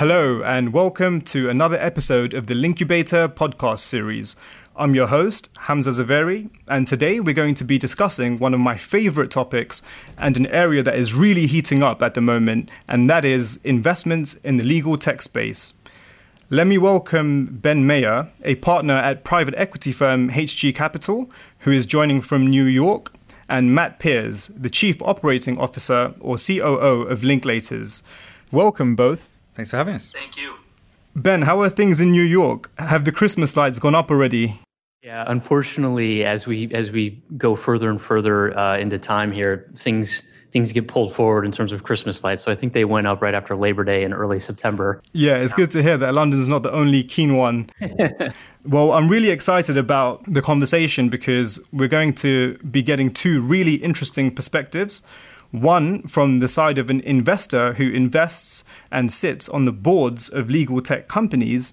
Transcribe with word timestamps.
Hello, 0.00 0.42
and 0.42 0.72
welcome 0.72 1.20
to 1.20 1.50
another 1.50 1.76
episode 1.76 2.32
of 2.32 2.46
the 2.46 2.54
Linkubator 2.54 3.28
podcast 3.28 3.80
series. 3.80 4.34
I'm 4.74 4.94
your 4.94 5.08
host, 5.08 5.50
Hamza 5.58 5.90
Zaveri, 5.90 6.48
and 6.66 6.86
today 6.86 7.20
we're 7.20 7.34
going 7.34 7.54
to 7.56 7.64
be 7.64 7.76
discussing 7.76 8.38
one 8.38 8.54
of 8.54 8.60
my 8.60 8.78
favorite 8.78 9.30
topics 9.30 9.82
and 10.16 10.38
an 10.38 10.46
area 10.46 10.82
that 10.82 10.96
is 10.96 11.12
really 11.12 11.46
heating 11.46 11.82
up 11.82 12.02
at 12.02 12.14
the 12.14 12.22
moment, 12.22 12.70
and 12.88 13.10
that 13.10 13.26
is 13.26 13.60
investments 13.62 14.32
in 14.36 14.56
the 14.56 14.64
legal 14.64 14.96
tech 14.96 15.20
space. 15.20 15.74
Let 16.48 16.66
me 16.66 16.78
welcome 16.78 17.58
Ben 17.60 17.86
Meyer, 17.86 18.30
a 18.42 18.54
partner 18.54 18.94
at 18.94 19.22
private 19.22 19.54
equity 19.58 19.92
firm 19.92 20.30
HG 20.30 20.74
Capital, 20.74 21.30
who 21.58 21.72
is 21.72 21.84
joining 21.84 22.22
from 22.22 22.46
New 22.46 22.64
York, 22.64 23.12
and 23.50 23.74
Matt 23.74 23.98
Peers, 23.98 24.50
the 24.56 24.70
Chief 24.70 25.02
Operating 25.02 25.58
Officer 25.58 26.14
or 26.20 26.36
COO 26.38 27.02
of 27.02 27.20
Linklaters. 27.20 28.02
Welcome 28.50 28.96
both. 28.96 29.26
Thanks 29.54 29.70
for 29.70 29.76
having 29.76 29.94
us. 29.94 30.12
Thank 30.12 30.36
you. 30.36 30.54
Ben, 31.14 31.42
how 31.42 31.60
are 31.60 31.68
things 31.68 32.00
in 32.00 32.12
New 32.12 32.22
York? 32.22 32.70
Have 32.78 33.04
the 33.04 33.12
Christmas 33.12 33.56
lights 33.56 33.78
gone 33.78 33.94
up 33.94 34.10
already? 34.10 34.60
Yeah, 35.02 35.24
unfortunately, 35.26 36.24
as 36.24 36.46
we 36.46 36.70
as 36.74 36.90
we 36.90 37.22
go 37.38 37.56
further 37.56 37.88
and 37.88 38.00
further 38.00 38.56
uh, 38.56 38.76
into 38.76 38.98
time 38.98 39.32
here, 39.32 39.70
things 39.74 40.24
things 40.50 40.72
get 40.72 40.88
pulled 40.88 41.14
forward 41.14 41.44
in 41.44 41.52
terms 41.52 41.72
of 41.72 41.84
Christmas 41.84 42.22
lights. 42.24 42.42
So 42.42 42.52
I 42.52 42.54
think 42.54 42.72
they 42.72 42.84
went 42.84 43.06
up 43.06 43.22
right 43.22 43.34
after 43.34 43.56
Labor 43.56 43.84
Day 43.84 44.04
in 44.04 44.12
early 44.12 44.38
September. 44.38 45.00
Yeah, 45.12 45.36
it's 45.36 45.52
good 45.52 45.70
to 45.72 45.82
hear 45.82 45.96
that 45.98 46.12
London's 46.12 46.48
not 46.48 46.62
the 46.62 46.72
only 46.72 47.04
keen 47.04 47.36
one. 47.36 47.70
well, 48.64 48.92
I'm 48.92 49.08
really 49.08 49.30
excited 49.30 49.76
about 49.76 50.22
the 50.26 50.42
conversation 50.42 51.08
because 51.08 51.60
we're 51.72 51.88
going 51.88 52.14
to 52.14 52.58
be 52.70 52.82
getting 52.82 53.12
two 53.12 53.40
really 53.40 53.74
interesting 53.74 54.34
perspectives. 54.34 55.02
One 55.50 56.02
from 56.02 56.38
the 56.38 56.48
side 56.48 56.78
of 56.78 56.90
an 56.90 57.00
investor 57.00 57.74
who 57.74 57.90
invests 57.90 58.62
and 58.90 59.10
sits 59.10 59.48
on 59.48 59.64
the 59.64 59.72
boards 59.72 60.28
of 60.28 60.48
legal 60.48 60.80
tech 60.80 61.08
companies, 61.08 61.72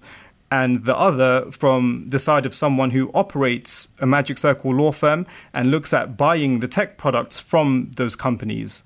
and 0.50 0.84
the 0.84 0.96
other 0.96 1.50
from 1.50 2.06
the 2.08 2.18
side 2.18 2.46
of 2.46 2.54
someone 2.54 2.90
who 2.90 3.10
operates 3.14 3.88
a 4.00 4.06
Magic 4.06 4.38
Circle 4.38 4.74
law 4.74 4.92
firm 4.92 5.26
and 5.52 5.70
looks 5.70 5.92
at 5.92 6.16
buying 6.16 6.60
the 6.60 6.68
tech 6.68 6.96
products 6.96 7.38
from 7.38 7.90
those 7.96 8.16
companies. 8.16 8.82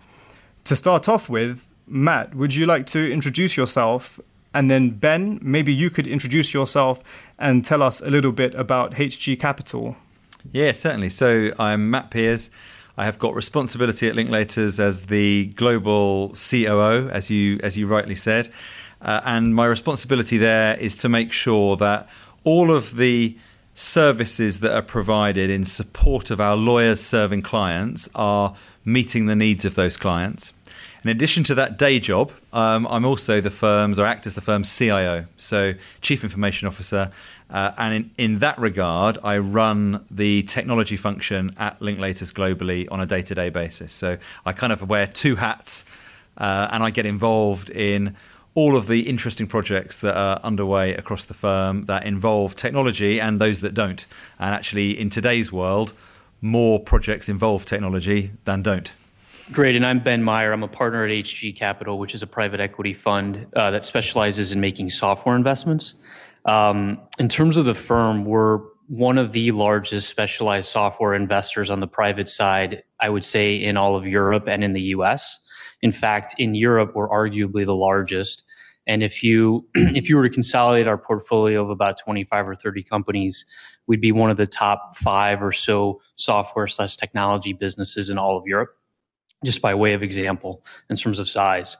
To 0.65 0.77
start 0.77 1.09
off 1.09 1.29
with, 1.29 1.69
Matt, 1.87 2.35
would 2.35 2.55
you 2.55 2.67
like 2.67 2.87
to 2.87 3.11
introduce 3.13 3.57
yourself? 3.57 4.21
And 4.55 4.71
then, 4.71 4.91
Ben, 4.91 5.39
maybe 5.41 5.73
you 5.73 5.89
could 5.89 6.07
introduce 6.07 6.53
yourself 6.53 7.03
and 7.39 7.65
tell 7.65 7.83
us 7.83 8.01
a 8.01 8.11
little 8.11 8.33
bit 8.33 8.55
about 8.55 8.93
HG 8.93 9.41
Capital. 9.41 9.97
Yeah, 10.53 10.73
certainly. 10.73 11.09
So, 11.09 11.53
I'm 11.59 11.91
Matt 11.91 12.11
Peers. 12.11 12.51
I 12.97 13.05
have 13.07 13.19
got 13.19 13.35
responsibility 13.35 14.09
at 14.09 14.15
Linklaters 14.15 14.79
as 14.79 15.07
the 15.07 15.47
global 15.47 16.31
COO, 16.31 17.09
as 17.11 17.31
you 17.31 17.59
as 17.63 17.77
you 17.77 17.87
rightly 17.87 18.17
said, 18.17 18.51
uh, 19.01 19.21
and 19.25 19.55
my 19.55 19.67
responsibility 19.67 20.37
there 20.37 20.77
is 20.77 20.97
to 20.99 21.09
make 21.09 21.33
sure 21.33 21.77
that 21.77 22.09
all 22.45 22.71
of 22.71 22.97
the 22.97 23.37
services 23.75 24.61
that 24.61 24.75
are 24.75 24.83
provided 24.83 25.49
in 25.49 25.65
support 25.65 26.31
of 26.31 26.41
our 26.41 26.57
lawyers 26.57 27.01
serving 27.01 27.43
clients 27.43 28.09
are 28.15 28.55
meeting 28.85 29.27
the 29.27 29.37
needs 29.37 29.65
of 29.65 29.75
those 29.75 29.97
clients. 29.97 30.53
In 31.05 31.11
addition 31.11 31.43
to 31.45 31.55
that 31.57 31.79
day 31.79 31.99
job, 31.99 32.31
um, 32.53 32.87
I'm 32.87 33.05
also 33.05 33.41
the 33.41 33.51
firm's 33.51 33.99
or 33.99 34.07
act 34.07 34.27
as 34.27 34.35
the 34.35 34.41
firm's 34.41 34.75
CIO, 34.77 35.25
so 35.37 35.75
Chief 36.01 36.23
Information 36.23 36.69
Officer. 36.69 37.11
Uh, 37.53 37.73
and 37.77 37.95
in, 37.95 38.11
in 38.17 38.39
that 38.39 38.59
regard, 38.59 39.19
I 39.23 39.39
run 39.39 40.05
the 40.11 40.43
technology 40.45 40.97
function 40.97 41.55
at 41.59 41.79
Linklaters 41.81 42.33
globally 42.33 42.89
on 42.91 43.01
a 43.01 43.07
day 43.07 43.23
to 43.23 43.35
day 43.35 43.51
basis. 43.51 43.93
So 43.93 44.17
I 44.47 44.53
kind 44.53 44.73
of 44.73 44.89
wear 44.89 45.07
two 45.07 45.37
hats 45.37 45.85
uh, 46.39 46.69
and 46.73 46.83
I 46.83 46.91
get 46.91 47.05
involved 47.05 47.69
in 47.69 48.17
all 48.55 48.77
of 48.77 48.87
the 48.87 49.09
interesting 49.09 49.47
projects 49.47 49.99
that 49.99 50.17
are 50.17 50.41
underway 50.43 50.95
across 50.95 51.27
the 51.27 51.35
firm 51.35 51.85
that 51.87 52.05
involve 52.05 52.55
technology 52.55 53.21
and 53.21 53.41
those 53.41 53.61
that 53.61 53.75
don't. 53.75 54.07
And 54.39 54.55
actually, 54.55 54.99
in 54.99 55.11
today's 55.11 55.53
world, 55.53 55.93
more 56.41 56.81
projects 56.81 57.29
involve 57.29 57.65
technology 57.65 58.33
than 58.45 58.63
don't. 58.63 58.93
Great, 59.51 59.75
and 59.75 59.85
I'm 59.85 60.01
Ben 60.01 60.23
Meyer. 60.23 60.53
I'm 60.53 60.63
a 60.63 60.69
partner 60.69 61.05
at 61.05 61.11
HG 61.11 61.57
Capital, 61.57 61.99
which 61.99 62.15
is 62.15 62.23
a 62.23 62.27
private 62.27 62.61
equity 62.61 62.93
fund 62.93 63.47
uh, 63.55 63.71
that 63.71 63.85
specializes 63.85 64.53
in 64.53 64.61
making 64.61 64.91
software 64.91 65.37
investments. 65.37 65.95
Um, 66.45 67.01
in 67.19 67.29
terms 67.29 67.57
of 67.57 67.65
the 67.65 67.75
firm, 67.75 68.25
we're 68.25 68.61
one 68.89 69.17
of 69.17 69.33
the 69.33 69.53
largest 69.53 70.09
specialized 70.09 70.69
software 70.69 71.15
investors 71.15 71.71
on 71.71 71.81
the 71.81 71.87
private 71.87 72.29
side, 72.29 72.83
I 73.01 73.09
would 73.09 73.25
say, 73.25 73.55
in 73.57 73.77
all 73.77 73.97
of 73.97 74.07
Europe 74.07 74.49
and 74.49 74.63
in 74.63 74.73
the 74.73 74.83
US. 74.97 75.41
In 75.81 75.93
fact, 75.93 76.35
in 76.39 76.55
Europe, 76.55 76.93
we're 76.95 77.09
arguably 77.09 77.65
the 77.65 77.75
largest. 77.75 78.45
And 78.87 79.03
if 79.03 79.23
you 79.23 79.67
if 79.75 80.09
you 80.09 80.17
were 80.17 80.29
to 80.29 80.35
consolidate 80.35 80.89
our 80.89 80.99
portfolio 80.99 81.63
of 81.63 81.71
about 81.71 81.99
25 81.99 82.49
or 82.49 82.55
30 82.55 82.83
companies, 82.83 83.47
we'd 83.87 84.01
be 84.01 84.13
one 84.13 84.31
of 84.31 84.37
the 84.37 84.47
top 84.47 84.97
five 84.97 85.43
or 85.43 85.53
so 85.53 86.01
software 86.17 86.67
slash 86.67 86.97
technology 86.97 87.53
businesses 87.53 88.11
in 88.11 88.19
all 88.19 88.37
of 88.37 88.47
Europe 88.47 88.77
just 89.45 89.61
by 89.61 89.75
way 89.75 89.93
of 89.93 90.03
example 90.03 90.65
in 90.89 90.97
terms 90.97 91.19
of 91.19 91.29
size. 91.29 91.77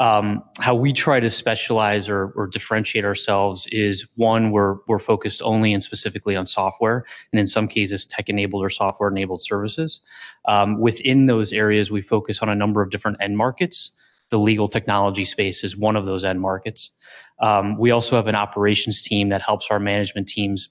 Um, 0.00 0.42
how 0.60 0.74
we 0.74 0.94
try 0.94 1.20
to 1.20 1.28
specialize 1.28 2.08
or, 2.08 2.32
or, 2.34 2.46
differentiate 2.46 3.04
ourselves 3.04 3.66
is 3.70 4.06
one, 4.14 4.50
we're, 4.50 4.76
we're 4.88 4.98
focused 4.98 5.42
only 5.42 5.74
and 5.74 5.84
specifically 5.84 6.34
on 6.36 6.46
software, 6.46 7.04
and 7.32 7.38
in 7.38 7.46
some 7.46 7.68
cases, 7.68 8.06
tech 8.06 8.30
enabled 8.30 8.64
or 8.64 8.70
software 8.70 9.10
enabled 9.10 9.42
services. 9.42 10.00
Um, 10.48 10.80
within 10.80 11.26
those 11.26 11.52
areas, 11.52 11.90
we 11.90 12.00
focus 12.00 12.40
on 12.40 12.48
a 12.48 12.54
number 12.54 12.80
of 12.80 12.88
different 12.88 13.18
end 13.20 13.36
markets. 13.36 13.90
The 14.30 14.38
legal 14.38 14.68
technology 14.68 15.26
space 15.26 15.62
is 15.62 15.76
one 15.76 15.96
of 15.96 16.06
those 16.06 16.24
end 16.24 16.40
markets. 16.40 16.92
Um, 17.40 17.78
we 17.78 17.90
also 17.90 18.16
have 18.16 18.26
an 18.26 18.34
operations 18.34 19.02
team 19.02 19.28
that 19.28 19.42
helps 19.42 19.66
our 19.70 19.78
management 19.78 20.28
teams 20.28 20.70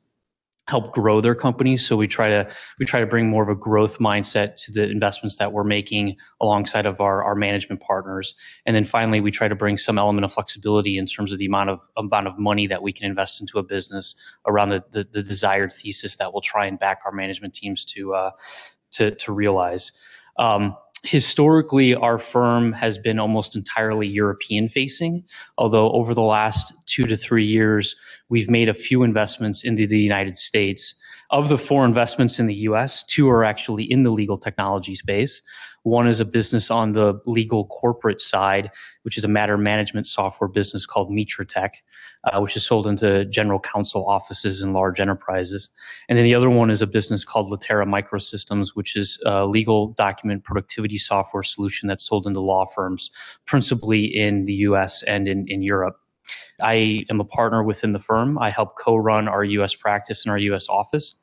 help 0.69 0.93
grow 0.93 1.19
their 1.19 1.33
companies. 1.33 1.85
So 1.85 1.97
we 1.97 2.07
try 2.07 2.27
to 2.27 2.47
we 2.77 2.85
try 2.85 2.99
to 2.99 3.07
bring 3.07 3.27
more 3.27 3.41
of 3.41 3.49
a 3.49 3.55
growth 3.55 3.97
mindset 3.97 4.55
to 4.63 4.71
the 4.71 4.83
investments 4.89 5.37
that 5.37 5.51
we're 5.51 5.63
making 5.63 6.15
alongside 6.39 6.85
of 6.85 7.01
our, 7.01 7.23
our 7.23 7.35
management 7.35 7.81
partners. 7.81 8.35
And 8.65 8.75
then 8.75 8.85
finally, 8.85 9.19
we 9.19 9.31
try 9.31 9.47
to 9.47 9.55
bring 9.55 9.77
some 9.77 9.97
element 9.97 10.25
of 10.25 10.31
flexibility 10.31 10.97
in 10.97 11.07
terms 11.07 11.31
of 11.31 11.39
the 11.39 11.47
amount 11.47 11.71
of 11.71 11.81
amount 11.97 12.27
of 12.27 12.37
money 12.37 12.67
that 12.67 12.83
we 12.83 12.93
can 12.93 13.09
invest 13.09 13.41
into 13.41 13.57
a 13.57 13.63
business 13.63 14.15
around 14.45 14.69
the 14.69 14.83
the, 14.91 15.07
the 15.11 15.23
desired 15.23 15.73
thesis 15.73 16.17
that 16.17 16.31
we'll 16.33 16.41
try 16.41 16.67
and 16.67 16.77
back 16.77 17.01
our 17.05 17.11
management 17.11 17.53
teams 17.55 17.83
to 17.85 18.13
uh, 18.13 18.31
to 18.91 19.15
to 19.15 19.33
realize. 19.33 19.91
Um, 20.37 20.77
historically 21.03 21.95
our 21.95 22.17
firm 22.17 22.73
has 22.73 22.97
been 22.97 23.19
almost 23.19 23.55
entirely 23.55 24.07
european 24.07 24.67
facing 24.67 25.23
although 25.57 25.91
over 25.91 26.13
the 26.13 26.21
last 26.21 26.73
two 26.85 27.03
to 27.03 27.15
three 27.15 27.45
years 27.45 27.95
we've 28.27 28.49
made 28.49 28.67
a 28.67 28.73
few 28.73 29.03
investments 29.03 29.63
into 29.63 29.87
the 29.87 29.99
united 29.99 30.37
states 30.37 30.95
of 31.31 31.49
the 31.49 31.57
four 31.57 31.85
investments 31.85 32.39
in 32.39 32.47
the 32.47 32.55
us 32.55 33.03
two 33.03 33.29
are 33.29 33.43
actually 33.43 33.83
in 33.83 34.03
the 34.03 34.11
legal 34.11 34.37
technology 34.37 34.95
space 34.95 35.41
one 35.83 36.07
is 36.07 36.19
a 36.19 36.25
business 36.25 36.69
on 36.69 36.91
the 36.91 37.19
legal 37.25 37.65
corporate 37.67 38.19
side, 38.19 38.71
which 39.03 39.17
is 39.17 39.23
a 39.23 39.27
matter 39.27 39.57
management 39.57 40.07
software 40.07 40.47
business 40.47 40.85
called 40.85 41.09
Mitratech, 41.09 41.71
uh, 42.25 42.39
which 42.39 42.55
is 42.55 42.65
sold 42.65 42.85
into 42.85 43.25
general 43.25 43.59
counsel 43.59 44.05
offices 44.07 44.61
and 44.61 44.73
large 44.73 44.99
enterprises. 44.99 45.69
And 46.07 46.17
then 46.17 46.25
the 46.25 46.35
other 46.35 46.49
one 46.49 46.69
is 46.69 46.81
a 46.81 46.87
business 46.87 47.23
called 47.23 47.49
Litera 47.49 47.85
Microsystems, 47.85 48.69
which 48.75 48.95
is 48.95 49.17
a 49.25 49.45
legal 49.45 49.89
document 49.93 50.43
productivity 50.43 50.97
software 50.97 51.43
solution 51.43 51.87
that's 51.87 52.05
sold 52.05 52.27
into 52.27 52.41
law 52.41 52.65
firms, 52.65 53.09
principally 53.45 54.05
in 54.05 54.45
the 54.45 54.53
US 54.53 55.01
and 55.03 55.27
in, 55.27 55.45
in 55.47 55.61
Europe. 55.61 55.97
I 56.61 57.05
am 57.09 57.19
a 57.19 57.25
partner 57.25 57.63
within 57.63 57.93
the 57.93 57.99
firm. 57.99 58.37
I 58.37 58.49
help 58.49 58.77
co 58.77 58.95
run 58.97 59.27
our 59.27 59.43
US 59.43 59.73
practice 59.73 60.23
and 60.25 60.31
our 60.31 60.37
US 60.37 60.67
office. 60.67 61.15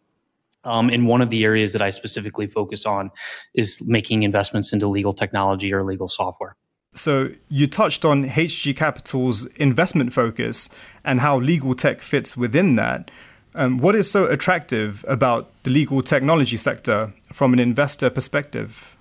Um, 0.67 0.91
and 0.91 1.07
one 1.07 1.23
of 1.23 1.31
the 1.31 1.45
areas 1.45 1.73
that 1.73 1.81
I 1.81 1.91
specifically 1.91 2.47
focus 2.47 2.85
on 2.85 3.11
is 3.55 3.81
making 3.87 4.25
investments 4.25 4.73
into 4.73 4.89
legal 4.89 5.13
technology 5.13 5.73
or 5.73 5.85
legal 5.85 6.09
software. 6.09 6.57
So, 6.95 7.29
you 7.49 7.67
touched 7.67 8.05
on 8.07 8.25
HG 8.25 8.75
Capital's 8.75 9.45
investment 9.57 10.15
focus 10.15 10.71
and 11.05 11.21
how 11.21 11.39
legal 11.39 11.75
tech 11.75 12.01
fits 12.01 12.37
within 12.37 12.77
that. 12.77 13.11
Um, 13.55 13.79
what 13.79 13.95
is 13.95 14.11
so 14.11 14.27
attractive 14.27 15.05
about 15.07 15.51
the 15.63 15.71
legal 15.71 16.03
technology 16.03 16.57
sector 16.57 17.13
from 17.33 17.53
an 17.53 17.59
investor 17.59 18.11
perspective? 18.11 18.97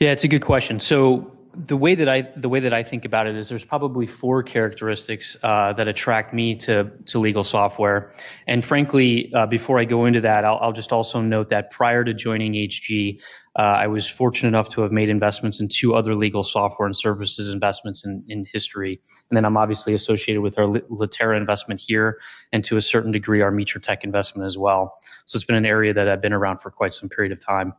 Yeah, 0.00 0.10
it's 0.10 0.24
a 0.24 0.28
good 0.28 0.42
question. 0.42 0.80
So, 0.80 1.30
the 1.54 1.76
way 1.76 1.94
that 1.94 2.08
I 2.08 2.22
the 2.36 2.48
way 2.48 2.60
that 2.60 2.72
I 2.72 2.82
think 2.82 3.04
about 3.04 3.26
it 3.26 3.36
is 3.36 3.48
there's 3.48 3.64
probably 3.64 4.06
four 4.06 4.42
characteristics 4.42 5.36
uh, 5.42 5.72
that 5.74 5.86
attract 5.86 6.32
me 6.32 6.54
to 6.56 6.90
to 7.06 7.18
legal 7.18 7.44
software, 7.44 8.12
and 8.46 8.64
frankly, 8.64 9.32
uh, 9.34 9.46
before 9.46 9.78
I 9.78 9.84
go 9.84 10.06
into 10.06 10.20
that, 10.22 10.44
I'll, 10.44 10.58
I'll, 10.60 10.72
just 10.72 10.92
also 10.92 11.20
note 11.20 11.50
that 11.50 11.70
prior 11.70 12.04
to 12.04 12.14
joining 12.14 12.54
HG, 12.54 13.20
uh, 13.58 13.62
I 13.62 13.86
was 13.86 14.08
fortunate 14.08 14.48
enough 14.48 14.70
to 14.70 14.80
have 14.80 14.92
made 14.92 15.10
investments 15.10 15.60
in 15.60 15.68
two 15.68 15.94
other 15.94 16.14
legal 16.14 16.42
software 16.42 16.86
and 16.86 16.96
services 16.96 17.52
investments 17.52 18.04
in, 18.04 18.24
in 18.28 18.46
history, 18.52 19.00
and 19.30 19.36
then 19.36 19.44
I'm 19.44 19.56
obviously 19.56 19.92
associated 19.92 20.40
with 20.40 20.58
our 20.58 20.66
Litera 20.66 21.36
investment 21.36 21.80
here, 21.80 22.18
and 22.52 22.64
to 22.64 22.78
a 22.78 22.82
certain 22.82 23.12
degree 23.12 23.42
our 23.42 23.52
Mitratech 23.52 24.04
investment 24.04 24.46
as 24.46 24.56
well. 24.56 24.96
So 25.26 25.36
it's 25.36 25.44
been 25.44 25.56
an 25.56 25.66
area 25.66 25.92
that 25.92 26.08
I've 26.08 26.22
been 26.22 26.32
around 26.32 26.58
for 26.58 26.70
quite 26.70 26.94
some 26.94 27.10
period 27.10 27.32
of 27.32 27.40
time. 27.40 27.74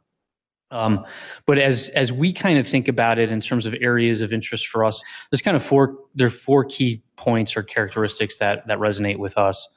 Um, 0.73 1.05
but 1.45 1.57
as 1.57 1.89
as 1.89 2.11
we 2.11 2.33
kind 2.33 2.57
of 2.57 2.67
think 2.67 2.87
about 2.87 3.19
it 3.19 3.31
in 3.31 3.39
terms 3.39 3.65
of 3.65 3.75
areas 3.79 4.21
of 4.21 4.33
interest 4.33 4.67
for 4.67 4.83
us, 4.83 5.03
there's 5.31 5.41
kind 5.41 5.55
of 5.55 5.63
four 5.63 5.95
there 6.15 6.27
are 6.27 6.31
four 6.31 6.65
key 6.65 7.01
points 7.15 7.55
or 7.55 7.63
characteristics 7.63 8.39
that 8.39 8.67
that 8.67 8.79
resonate 8.79 9.19
with 9.19 9.37
us. 9.37 9.67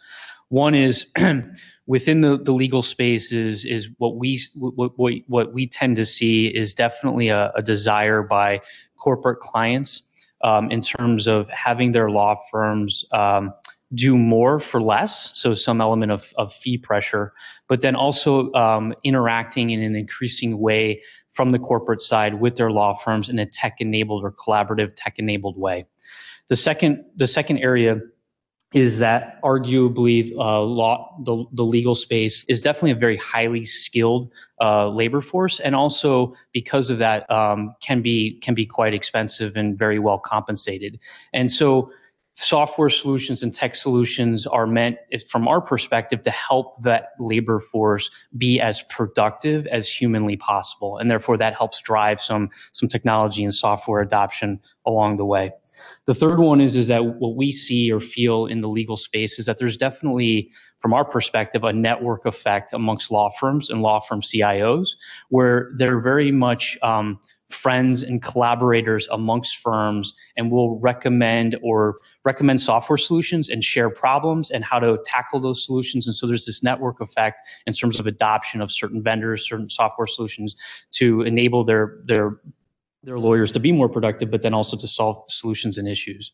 One 0.49 0.75
is 0.75 1.07
within 1.87 2.21
the, 2.21 2.39
the 2.39 2.53
legal 2.53 2.83
space 2.83 3.33
is 3.33 3.65
is 3.65 3.89
what 3.99 4.17
we 4.17 4.41
what, 4.55 4.93
what, 5.29 5.53
we 5.53 5.67
tend 5.67 5.97
to 5.97 6.05
see 6.05 6.49
is 6.49 6.75
definitely 6.75 7.29
a, 7.29 7.53
a 7.55 7.63
desire 7.63 8.23
by 8.23 8.61
corporate 8.97 9.41
clients 9.41 10.03
um, 10.43 10.71
in 10.71 10.81
terms 10.81 11.27
of 11.27 11.49
having 11.49 11.93
their 11.93 12.11
law 12.11 12.37
firms 12.51 13.05
um, 13.13 13.53
do 13.95 14.17
more 14.17 14.59
for 14.59 14.83
less, 14.83 15.39
so 15.39 15.55
some 15.55 15.81
element 15.81 16.11
of, 16.11 16.33
of 16.37 16.53
fee 16.53 16.77
pressure, 16.77 17.33
but 17.69 17.83
then 17.83 17.95
also 17.95 18.53
um, 18.55 18.95
interacting 19.05 19.71
in 19.71 19.81
an 19.81 19.95
increasing 19.95 20.59
way 20.59 21.01
from 21.31 21.53
the 21.53 21.59
corporate 21.59 22.03
side 22.03 22.41
with 22.41 22.57
their 22.57 22.71
law 22.71 22.95
firms 22.95 23.29
in 23.29 23.39
a 23.39 23.47
tech 23.47 23.81
enabled 23.81 24.25
or 24.25 24.33
collaborative 24.33 24.93
tech 24.97 25.19
enabled 25.19 25.59
way. 25.59 25.87
The 26.49 26.57
second, 26.57 27.05
the 27.17 27.27
second 27.27 27.59
area 27.59 28.01
is 28.75 28.99
that 28.99 29.41
arguably 29.43 30.33
uh, 30.33 30.61
law 30.61 31.17
the, 31.25 31.45
the 31.53 31.63
legal 31.63 31.95
space 31.95 32.45
is 32.49 32.61
definitely 32.61 32.91
a 32.91 32.97
very 32.97 33.17
highly 33.17 33.65
skilled 33.65 34.33
uh, 34.61 34.89
labor 34.89 35.21
force 35.21 35.61
and 35.61 35.77
also 35.77 36.35
because 36.53 36.91
of 36.91 36.99
that 36.99 37.31
um, 37.31 37.75
can 37.81 38.03
be 38.03 38.41
can 38.41 38.55
be 38.55 38.67
quite 38.67 38.93
expensive 38.93 39.57
and 39.57 39.79
very 39.79 40.01
well 40.01 40.19
compensated 40.19 40.99
and 41.33 41.51
so 41.51 41.91
software 42.37 42.91
solutions 42.91 43.43
and 43.43 43.55
tech 43.55 43.75
solutions 43.75 44.47
are 44.47 44.67
meant 44.67 44.99
from 45.27 45.49
our 45.49 45.61
perspective 45.61 46.21
to 46.23 46.31
help 46.31 46.83
that 46.83 47.09
labor 47.19 47.59
force 47.59 48.11
be 48.37 48.61
as 48.61 48.83
productive 48.91 49.67
as 49.69 49.89
humanly 49.89 50.37
possible. 50.37 50.99
And 50.99 51.11
therefore 51.11 51.39
that 51.39 51.57
helps 51.57 51.81
drive 51.81 52.21
some 52.21 52.51
some 52.73 52.89
technology 52.91 53.43
and 53.43 53.55
software 53.55 54.03
adoption 54.03 54.61
along 54.85 55.17
the 55.17 55.25
way. 55.25 55.51
The 56.05 56.15
third 56.15 56.39
one 56.39 56.61
is 56.61 56.77
is 56.77 56.89
that 56.89 57.07
what 57.07 57.37
we 57.37 57.53
see 57.53 57.91
or 57.91 58.01
feel 58.01 58.47
in 58.47 58.61
the 58.61 58.69
legal 58.69 58.99
space 58.99 59.39
is 59.39 59.47
that 59.47 59.57
there's 59.59 59.77
definitely 59.77 60.51
from 60.79 60.93
our 60.93 61.05
perspective 61.05 61.65
a 61.65 61.73
network 61.73 62.27
effect 62.27 62.73
amongst 62.75 63.11
law 63.11 63.31
firms 63.31 63.71
and 63.71 63.81
law 63.81 63.99
firm 63.99 64.21
cios 64.21 64.89
where 65.31 65.71
they're 65.77 66.01
very 66.01 66.31
much 66.31 66.77
um, 66.83 67.19
friends 67.51 68.03
and 68.03 68.23
collaborators 68.23 69.09
amongst 69.09 69.57
firms 69.57 70.15
and 70.37 70.51
will 70.51 70.79
recommend 70.81 71.57
or 71.63 71.97
recommend 72.27 72.61
software 72.61 72.99
solutions 72.99 73.49
and 73.49 73.63
share 73.63 73.89
problems 73.89 74.51
and 74.51 74.65
how 74.65 74.81
to 74.81 74.99
tackle 75.05 75.39
those 75.39 75.65
solutions. 75.65 76.07
And 76.07 76.15
so 76.15 76.27
there's 76.27 76.45
this 76.45 76.63
network 76.63 77.01
effect 77.01 77.41
in 77.67 77.73
terms 77.73 78.01
of 78.01 78.07
adoption 78.07 78.61
of 78.61 78.73
certain 78.73 79.01
vendors, 79.03 79.49
certain 79.49 79.71
software 79.71 80.09
solutions 80.09 80.57
to 80.91 81.23
enable 81.23 81.65
their 81.65 81.97
their 82.05 82.39
their 83.05 83.21
lawyers 83.21 83.53
to 83.53 83.61
be 83.61 83.71
more 83.71 83.89
productive, 83.89 84.33
but 84.33 84.43
then 84.43 84.53
also 84.53 84.77
to 84.77 84.89
solve 84.89 85.17
solutions 85.29 85.79
and 85.79 85.87
issues. 85.87 86.33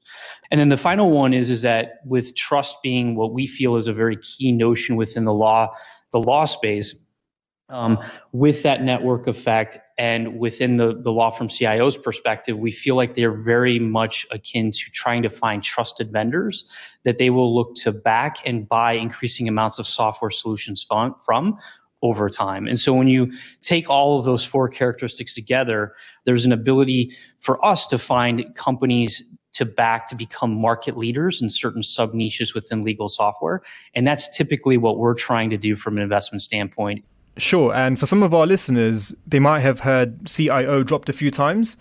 And 0.50 0.58
then 0.58 0.70
the 0.70 0.78
final 0.78 1.10
one 1.10 1.34
is 1.34 1.50
is 1.50 1.60
that 1.62 2.00
with 2.06 2.34
trust 2.34 2.76
being 2.82 3.14
what 3.14 3.34
we 3.34 3.46
feel 3.46 3.76
is 3.76 3.86
a 3.86 3.92
very 3.92 4.16
key 4.16 4.50
notion 4.50 4.96
within 4.96 5.26
the 5.26 5.34
law, 5.34 5.70
the 6.12 6.20
law 6.20 6.46
space, 6.46 6.94
um, 7.72 7.98
with 8.32 8.62
that 8.62 8.82
network 8.82 9.26
effect 9.26 9.78
and 9.98 10.38
within 10.38 10.76
the, 10.76 10.94
the 11.00 11.10
law 11.10 11.30
firm 11.30 11.48
CIO's 11.48 11.96
perspective, 11.96 12.58
we 12.58 12.70
feel 12.70 12.94
like 12.94 13.14
they're 13.14 13.32
very 13.32 13.78
much 13.78 14.26
akin 14.30 14.70
to 14.70 14.90
trying 14.92 15.22
to 15.22 15.30
find 15.30 15.62
trusted 15.62 16.12
vendors 16.12 16.64
that 17.04 17.18
they 17.18 17.30
will 17.30 17.54
look 17.54 17.74
to 17.76 17.90
back 17.90 18.36
and 18.44 18.68
buy 18.68 18.92
increasing 18.92 19.48
amounts 19.48 19.78
of 19.78 19.86
software 19.86 20.30
solutions 20.30 20.82
from, 20.82 21.14
from 21.24 21.56
over 22.02 22.28
time. 22.28 22.66
And 22.66 22.78
so 22.78 22.92
when 22.92 23.08
you 23.08 23.32
take 23.60 23.88
all 23.88 24.18
of 24.18 24.24
those 24.24 24.44
four 24.44 24.68
characteristics 24.68 25.34
together, 25.34 25.94
there's 26.24 26.44
an 26.44 26.52
ability 26.52 27.16
for 27.38 27.64
us 27.64 27.86
to 27.88 27.98
find 27.98 28.44
companies 28.54 29.22
to 29.52 29.64
back 29.64 30.08
to 30.08 30.16
become 30.16 30.54
market 30.54 30.96
leaders 30.96 31.42
in 31.42 31.50
certain 31.50 31.82
sub 31.82 32.14
niches 32.14 32.54
within 32.54 32.82
legal 32.82 33.08
software. 33.08 33.62
And 33.94 34.06
that's 34.06 34.34
typically 34.34 34.78
what 34.78 34.98
we're 34.98 35.14
trying 35.14 35.50
to 35.50 35.58
do 35.58 35.76
from 35.76 35.96
an 35.96 36.02
investment 36.02 36.42
standpoint 36.42 37.04
Sure. 37.36 37.74
And 37.74 37.98
for 37.98 38.06
some 38.06 38.22
of 38.22 38.34
our 38.34 38.46
listeners, 38.46 39.14
they 39.26 39.38
might 39.38 39.60
have 39.60 39.80
heard 39.80 40.28
CIO 40.28 40.82
dropped 40.82 41.08
a 41.08 41.12
few 41.12 41.30
times. 41.30 41.76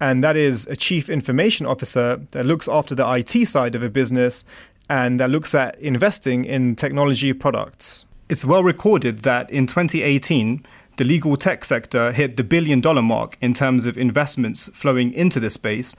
And 0.00 0.24
that 0.24 0.36
is 0.36 0.66
a 0.66 0.76
chief 0.76 1.08
information 1.08 1.66
officer 1.66 2.20
that 2.32 2.46
looks 2.46 2.68
after 2.68 2.94
the 2.94 3.08
IT 3.10 3.46
side 3.46 3.74
of 3.74 3.82
a 3.82 3.88
business 3.88 4.44
and 4.88 5.18
that 5.20 5.30
looks 5.30 5.54
at 5.54 5.78
investing 5.78 6.44
in 6.44 6.76
technology 6.76 7.32
products. 7.32 8.04
It's 8.28 8.44
well 8.44 8.62
recorded 8.62 9.20
that 9.20 9.50
in 9.50 9.66
2018, 9.66 10.64
the 10.96 11.04
legal 11.04 11.36
tech 11.36 11.64
sector 11.64 12.12
hit 12.12 12.36
the 12.36 12.44
billion 12.44 12.80
dollar 12.80 13.02
mark 13.02 13.36
in 13.40 13.54
terms 13.54 13.86
of 13.86 13.98
investments 13.98 14.68
flowing 14.74 15.12
into 15.12 15.40
the 15.40 15.50
space. 15.50 15.96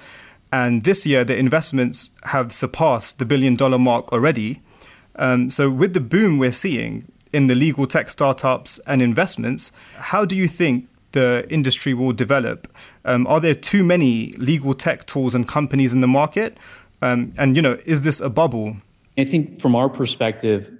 And 0.51 0.83
this 0.83 1.05
year, 1.05 1.23
the 1.23 1.35
investments 1.35 2.11
have 2.23 2.53
surpassed 2.53 3.19
the 3.19 3.25
billion 3.25 3.55
dollar 3.55 3.79
mark 3.79 4.11
already. 4.11 4.61
Um, 5.17 5.49
so, 5.49 5.69
with 5.69 5.93
the 5.93 5.99
boom 5.99 6.37
we're 6.37 6.51
seeing, 6.51 7.11
in 7.35 7.47
the 7.47 7.55
legal 7.55 7.85
tech 7.85 8.09
startups 8.09 8.79
and 8.87 9.01
investments. 9.01 9.73
How 9.97 10.23
do 10.23 10.37
you 10.37 10.47
think 10.47 10.87
the 11.11 11.45
industry 11.49 11.93
will 11.93 12.13
develop? 12.13 12.59
Um, 13.03 13.27
are 13.27 13.41
there 13.41 13.53
too 13.53 13.83
many 13.83 14.31
legal 14.37 14.73
tech 14.73 15.05
tools 15.05 15.35
and 15.35 15.45
companies 15.45 15.93
in 15.93 15.99
the 15.99 16.07
market? 16.07 16.57
Um, 17.01 17.33
and 17.37 17.57
you 17.57 17.61
know, 17.61 17.77
is 17.85 18.03
this 18.03 18.21
a 18.21 18.29
bubble? 18.29 18.77
I 19.17 19.25
think 19.25 19.59
from 19.59 19.75
our 19.75 19.89
perspective, 19.89 20.71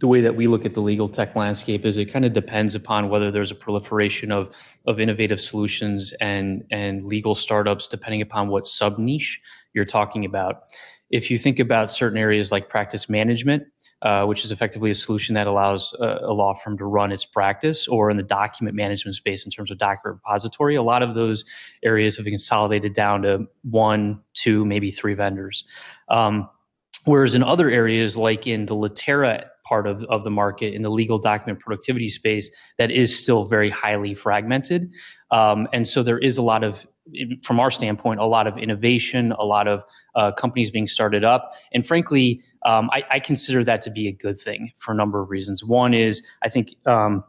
the 0.00 0.06
way 0.06 0.20
that 0.20 0.36
we 0.36 0.46
look 0.46 0.66
at 0.66 0.74
the 0.74 0.82
legal 0.82 1.08
tech 1.08 1.34
landscape 1.34 1.86
is 1.86 1.96
it 1.96 2.06
kind 2.06 2.26
of 2.26 2.34
depends 2.34 2.74
upon 2.74 3.08
whether 3.08 3.30
there's 3.30 3.50
a 3.50 3.54
proliferation 3.54 4.30
of 4.30 4.54
of 4.86 5.00
innovative 5.00 5.40
solutions 5.40 6.12
and 6.20 6.62
and 6.70 7.06
legal 7.06 7.34
startups, 7.34 7.88
depending 7.88 8.20
upon 8.20 8.48
what 8.48 8.66
sub 8.66 8.98
niche 8.98 9.40
you're 9.72 9.86
talking 9.86 10.26
about. 10.26 10.64
If 11.10 11.30
you 11.30 11.38
think 11.38 11.58
about 11.58 11.90
certain 11.90 12.18
areas 12.18 12.52
like 12.52 12.68
practice 12.68 13.08
management, 13.08 13.64
uh, 14.02 14.24
which 14.24 14.44
is 14.44 14.50
effectively 14.50 14.90
a 14.90 14.94
solution 14.94 15.34
that 15.34 15.46
allows 15.46 15.94
a, 16.00 16.18
a, 16.22 16.32
law 16.32 16.52
firm 16.52 16.76
to 16.76 16.84
run 16.84 17.12
its 17.12 17.24
practice, 17.24 17.86
or 17.86 18.10
in 18.10 18.16
the 18.16 18.22
document 18.22 18.76
management 18.76 19.14
space 19.14 19.44
in 19.44 19.50
terms 19.50 19.70
of 19.70 19.78
document 19.78 20.16
repository. 20.16 20.74
A 20.74 20.82
lot 20.82 21.02
of 21.02 21.14
those 21.14 21.44
areas 21.84 22.16
have 22.16 22.24
been 22.24 22.32
consolidated 22.32 22.94
down 22.94 23.22
to 23.22 23.46
one, 23.62 24.20
two, 24.34 24.64
maybe 24.64 24.90
three 24.90 25.14
vendors. 25.14 25.64
Um, 26.08 26.50
whereas 27.04 27.36
in 27.36 27.44
other 27.44 27.70
areas, 27.70 28.16
like 28.16 28.46
in 28.46 28.66
the 28.66 28.74
Litera 28.74 29.44
part 29.64 29.86
of, 29.86 30.02
of 30.04 30.24
the 30.24 30.30
market, 30.30 30.74
in 30.74 30.82
the 30.82 30.90
legal 30.90 31.18
document 31.18 31.60
productivity 31.60 32.08
space, 32.08 32.50
that 32.78 32.90
is 32.90 33.16
still 33.16 33.44
very 33.44 33.70
highly 33.70 34.14
fragmented. 34.14 34.92
Um, 35.30 35.68
and 35.72 35.86
so 35.86 36.02
there 36.02 36.18
is 36.18 36.38
a 36.38 36.42
lot 36.42 36.64
of 36.64 36.86
from 37.42 37.58
our 37.58 37.70
standpoint, 37.70 38.20
a 38.20 38.26
lot 38.26 38.46
of 38.46 38.56
innovation, 38.56 39.32
a 39.32 39.44
lot 39.44 39.66
of 39.66 39.84
uh, 40.14 40.32
companies 40.32 40.70
being 40.70 40.86
started 40.86 41.24
up. 41.24 41.52
And 41.72 41.86
frankly, 41.86 42.42
um, 42.64 42.88
I, 42.92 43.04
I, 43.10 43.20
consider 43.20 43.64
that 43.64 43.80
to 43.82 43.90
be 43.90 44.06
a 44.06 44.12
good 44.12 44.38
thing 44.38 44.70
for 44.76 44.92
a 44.92 44.94
number 44.94 45.20
of 45.20 45.28
reasons. 45.28 45.64
One 45.64 45.94
is 45.94 46.24
I 46.42 46.48
think 46.48 46.76
um, 46.86 47.24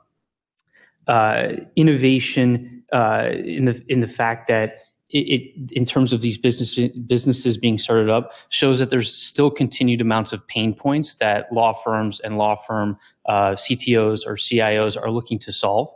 uh, 1.08 1.54
innovation 1.76 2.84
uh, 2.94 3.30
in 3.34 3.66
the 3.66 3.84
in 3.88 4.00
the 4.00 4.08
fact 4.08 4.48
that 4.48 4.78
it, 5.10 5.18
it, 5.18 5.72
in 5.72 5.86
terms 5.86 6.12
of 6.12 6.22
these 6.22 6.38
business 6.38 6.76
businesses 7.08 7.58
being 7.58 7.78
started 7.78 8.10
up 8.10 8.32
shows 8.50 8.80
that 8.80 8.90
there's 8.90 9.14
still 9.14 9.52
continued 9.52 10.02
amounts 10.02 10.34
of 10.34 10.46
pain 10.48 10.74
points 10.74 11.16
that 11.16 11.52
law 11.52 11.74
firms 11.74 12.20
and 12.22 12.38
law 12.38 12.56
firm 12.56 12.98
uh, 13.28 13.52
CTOs 13.52 14.26
or 14.26 14.36
CIOs 14.36 15.00
are 15.02 15.12
looking 15.12 15.38
to 15.40 15.52
solve. 15.52 15.90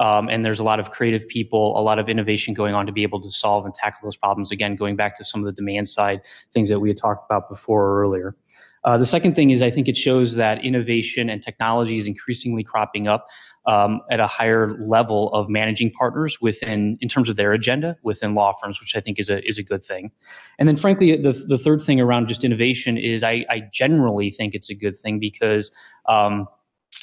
Um, 0.00 0.28
and 0.28 0.44
there's 0.44 0.60
a 0.60 0.64
lot 0.64 0.78
of 0.78 0.90
creative 0.90 1.26
people, 1.26 1.78
a 1.78 1.82
lot 1.82 1.98
of 1.98 2.08
innovation 2.08 2.54
going 2.54 2.74
on 2.74 2.86
to 2.86 2.92
be 2.92 3.02
able 3.02 3.20
to 3.20 3.30
solve 3.30 3.64
and 3.64 3.74
tackle 3.74 4.00
those 4.06 4.16
problems. 4.16 4.52
Again, 4.52 4.76
going 4.76 4.96
back 4.96 5.16
to 5.16 5.24
some 5.24 5.40
of 5.40 5.46
the 5.46 5.52
demand 5.52 5.88
side 5.88 6.20
things 6.52 6.68
that 6.68 6.80
we 6.80 6.88
had 6.88 6.96
talked 6.96 7.24
about 7.30 7.48
before 7.48 7.82
or 7.84 8.02
earlier. 8.02 8.36
Uh, 8.84 8.96
the 8.96 9.06
second 9.06 9.34
thing 9.34 9.50
is 9.50 9.60
I 9.60 9.70
think 9.70 9.88
it 9.88 9.96
shows 9.96 10.36
that 10.36 10.64
innovation 10.64 11.28
and 11.28 11.42
technology 11.42 11.98
is 11.98 12.06
increasingly 12.06 12.62
cropping 12.62 13.08
up 13.08 13.26
um, 13.66 14.00
at 14.10 14.20
a 14.20 14.26
higher 14.26 14.78
level 14.78 15.32
of 15.34 15.48
managing 15.48 15.90
partners 15.90 16.40
within, 16.40 16.96
in 17.00 17.08
terms 17.08 17.28
of 17.28 17.36
their 17.36 17.52
agenda 17.52 17.96
within 18.02 18.34
law 18.34 18.52
firms, 18.52 18.80
which 18.80 18.96
I 18.96 19.00
think 19.00 19.18
is 19.18 19.28
a 19.28 19.46
is 19.46 19.58
a 19.58 19.62
good 19.62 19.84
thing. 19.84 20.10
And 20.58 20.68
then, 20.68 20.76
frankly, 20.76 21.16
the 21.16 21.32
the 21.32 21.58
third 21.58 21.82
thing 21.82 22.00
around 22.00 22.28
just 22.28 22.44
innovation 22.44 22.96
is 22.96 23.22
I, 23.22 23.44
I 23.50 23.62
generally 23.72 24.30
think 24.30 24.54
it's 24.54 24.70
a 24.70 24.74
good 24.74 24.96
thing 24.96 25.18
because 25.18 25.70
um, 26.08 26.46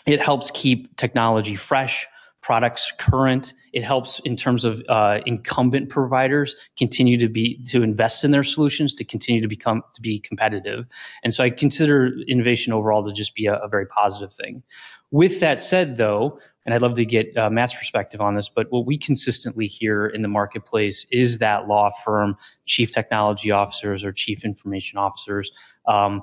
it 0.08 0.22
helps 0.22 0.50
keep 0.52 0.96
technology 0.96 1.56
fresh 1.56 2.08
products 2.46 2.92
current. 3.00 3.56
It 3.74 3.84
helps 3.84 4.20
in 4.20 4.36
terms 4.36 4.66
of 4.66 4.84
uh, 4.88 5.18
incumbent 5.26 5.90
providers 5.90 6.56
continue 6.78 7.18
to 7.18 7.28
be 7.28 7.60
to 7.66 7.82
invest 7.82 8.24
in 8.24 8.30
their 8.30 8.44
solutions 8.44 8.94
to 8.94 9.04
continue 9.04 9.42
to 9.42 9.48
become 9.48 9.82
to 9.96 10.02
be 10.02 10.20
competitive. 10.20 10.86
And 11.24 11.34
so 11.34 11.44
I 11.44 11.50
consider 11.50 12.12
innovation 12.28 12.72
overall 12.72 13.04
to 13.04 13.12
just 13.12 13.34
be 13.34 13.48
a, 13.48 13.56
a 13.56 13.68
very 13.68 13.88
positive 13.88 14.32
thing. 14.32 14.62
With 15.10 15.40
that 15.40 15.60
said, 15.60 15.98
though, 15.98 16.40
and 16.66 16.76
I'd 16.76 16.84
love 16.84 16.94
to 16.96 17.06
get 17.06 17.36
uh, 17.36 17.50
Matt's 17.50 17.74
perspective 17.74 18.22
on 18.22 18.36
this, 18.36 18.48
but 18.48 18.68
what 18.70 18.86
we 18.86 18.96
consistently 18.96 19.66
hear 19.66 20.06
in 20.06 20.22
the 20.22 20.28
marketplace 20.28 21.08
is 21.12 21.40
that 21.40 21.68
law 21.68 21.90
firm 22.04 22.36
chief 22.66 22.92
technology 22.92 23.50
officers 23.50 24.04
or 24.04 24.12
chief 24.12 24.46
information 24.46 25.00
officers. 25.00 25.50
Um, 25.88 26.22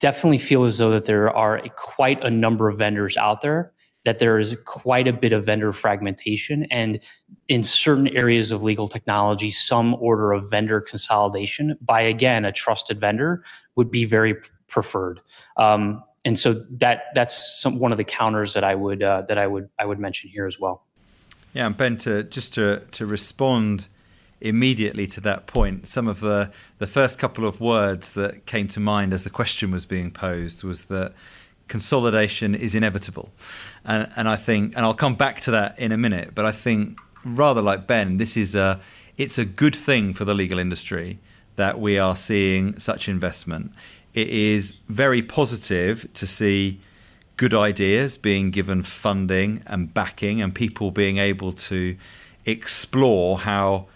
definitely 0.00 0.38
feel 0.38 0.64
as 0.64 0.78
though 0.78 0.90
that 0.90 1.04
there 1.04 1.28
are 1.36 1.56
a, 1.56 1.68
quite 1.68 2.24
a 2.24 2.30
number 2.30 2.70
of 2.70 2.78
vendors 2.78 3.18
out 3.18 3.42
there 3.42 3.74
that 4.08 4.20
there 4.20 4.38
is 4.38 4.56
quite 4.64 5.06
a 5.06 5.12
bit 5.12 5.34
of 5.34 5.44
vendor 5.44 5.70
fragmentation 5.70 6.64
and 6.70 6.98
in 7.48 7.62
certain 7.62 8.08
areas 8.08 8.50
of 8.50 8.62
legal 8.62 8.88
technology, 8.88 9.50
some 9.50 9.92
order 9.96 10.32
of 10.32 10.48
vendor 10.48 10.80
consolidation 10.80 11.76
by 11.82 12.00
again 12.00 12.46
a 12.46 12.50
trusted 12.50 12.98
vendor 12.98 13.44
would 13.76 13.90
be 13.90 14.06
very 14.06 14.34
preferred. 14.66 15.20
Um, 15.58 16.02
and 16.24 16.38
so 16.38 16.64
that 16.70 17.02
that's 17.14 17.60
some, 17.60 17.78
one 17.78 17.92
of 17.92 17.98
the 17.98 18.04
counters 18.04 18.54
that 18.54 18.64
I 18.64 18.74
would 18.74 19.02
uh, 19.02 19.24
that 19.28 19.36
I 19.36 19.46
would 19.46 19.68
I 19.78 19.84
would 19.84 19.98
mention 19.98 20.30
here 20.30 20.46
as 20.46 20.58
well. 20.58 20.86
Yeah, 21.52 21.66
and 21.66 21.76
Ben, 21.76 21.98
to 21.98 22.22
just 22.22 22.54
to 22.54 22.80
to 22.92 23.04
respond 23.04 23.88
immediately 24.40 25.06
to 25.08 25.20
that 25.20 25.46
point, 25.46 25.86
some 25.86 26.08
of 26.08 26.20
the 26.20 26.50
the 26.78 26.86
first 26.86 27.18
couple 27.18 27.46
of 27.46 27.60
words 27.60 28.14
that 28.14 28.46
came 28.46 28.68
to 28.68 28.80
mind 28.80 29.12
as 29.12 29.24
the 29.24 29.30
question 29.30 29.70
was 29.70 29.84
being 29.84 30.10
posed 30.10 30.64
was 30.64 30.86
that 30.86 31.12
consolidation 31.68 32.54
is 32.54 32.74
inevitable, 32.74 33.30
and 33.84 34.10
and 34.16 34.28
I 34.28 34.36
think, 34.36 34.74
and 34.76 34.84
I'll 34.84 34.94
come 34.94 35.14
back 35.14 35.40
to 35.42 35.50
that 35.52 35.78
in 35.78 35.92
a 35.92 35.96
minute, 35.96 36.34
but 36.34 36.44
I 36.44 36.52
think 36.52 36.98
rather 37.24 37.62
like 37.62 37.86
Ben, 37.86 38.16
this 38.18 38.36
is 38.36 38.54
a 38.54 38.80
it's 39.16 39.38
a 39.38 39.44
good 39.44 39.76
thing 39.76 40.14
for 40.14 40.24
the 40.24 40.34
legal 40.34 40.58
industry 40.58 41.18
that 41.56 41.80
we 41.80 41.98
are 41.98 42.14
seeing 42.16 42.78
such 42.78 43.08
investment. 43.08 43.72
It 44.14 44.28
is 44.28 44.74
very 44.88 45.22
positive 45.22 46.08
to 46.14 46.26
see 46.26 46.80
good 47.36 47.52
ideas 47.52 48.16
being 48.16 48.50
given 48.50 48.82
funding 48.82 49.62
and 49.66 49.92
backing, 49.92 50.40
and 50.40 50.54
people 50.54 50.90
being 50.90 51.18
able 51.18 51.52
to 51.52 51.96
explore 52.46 53.38
how 53.40 53.86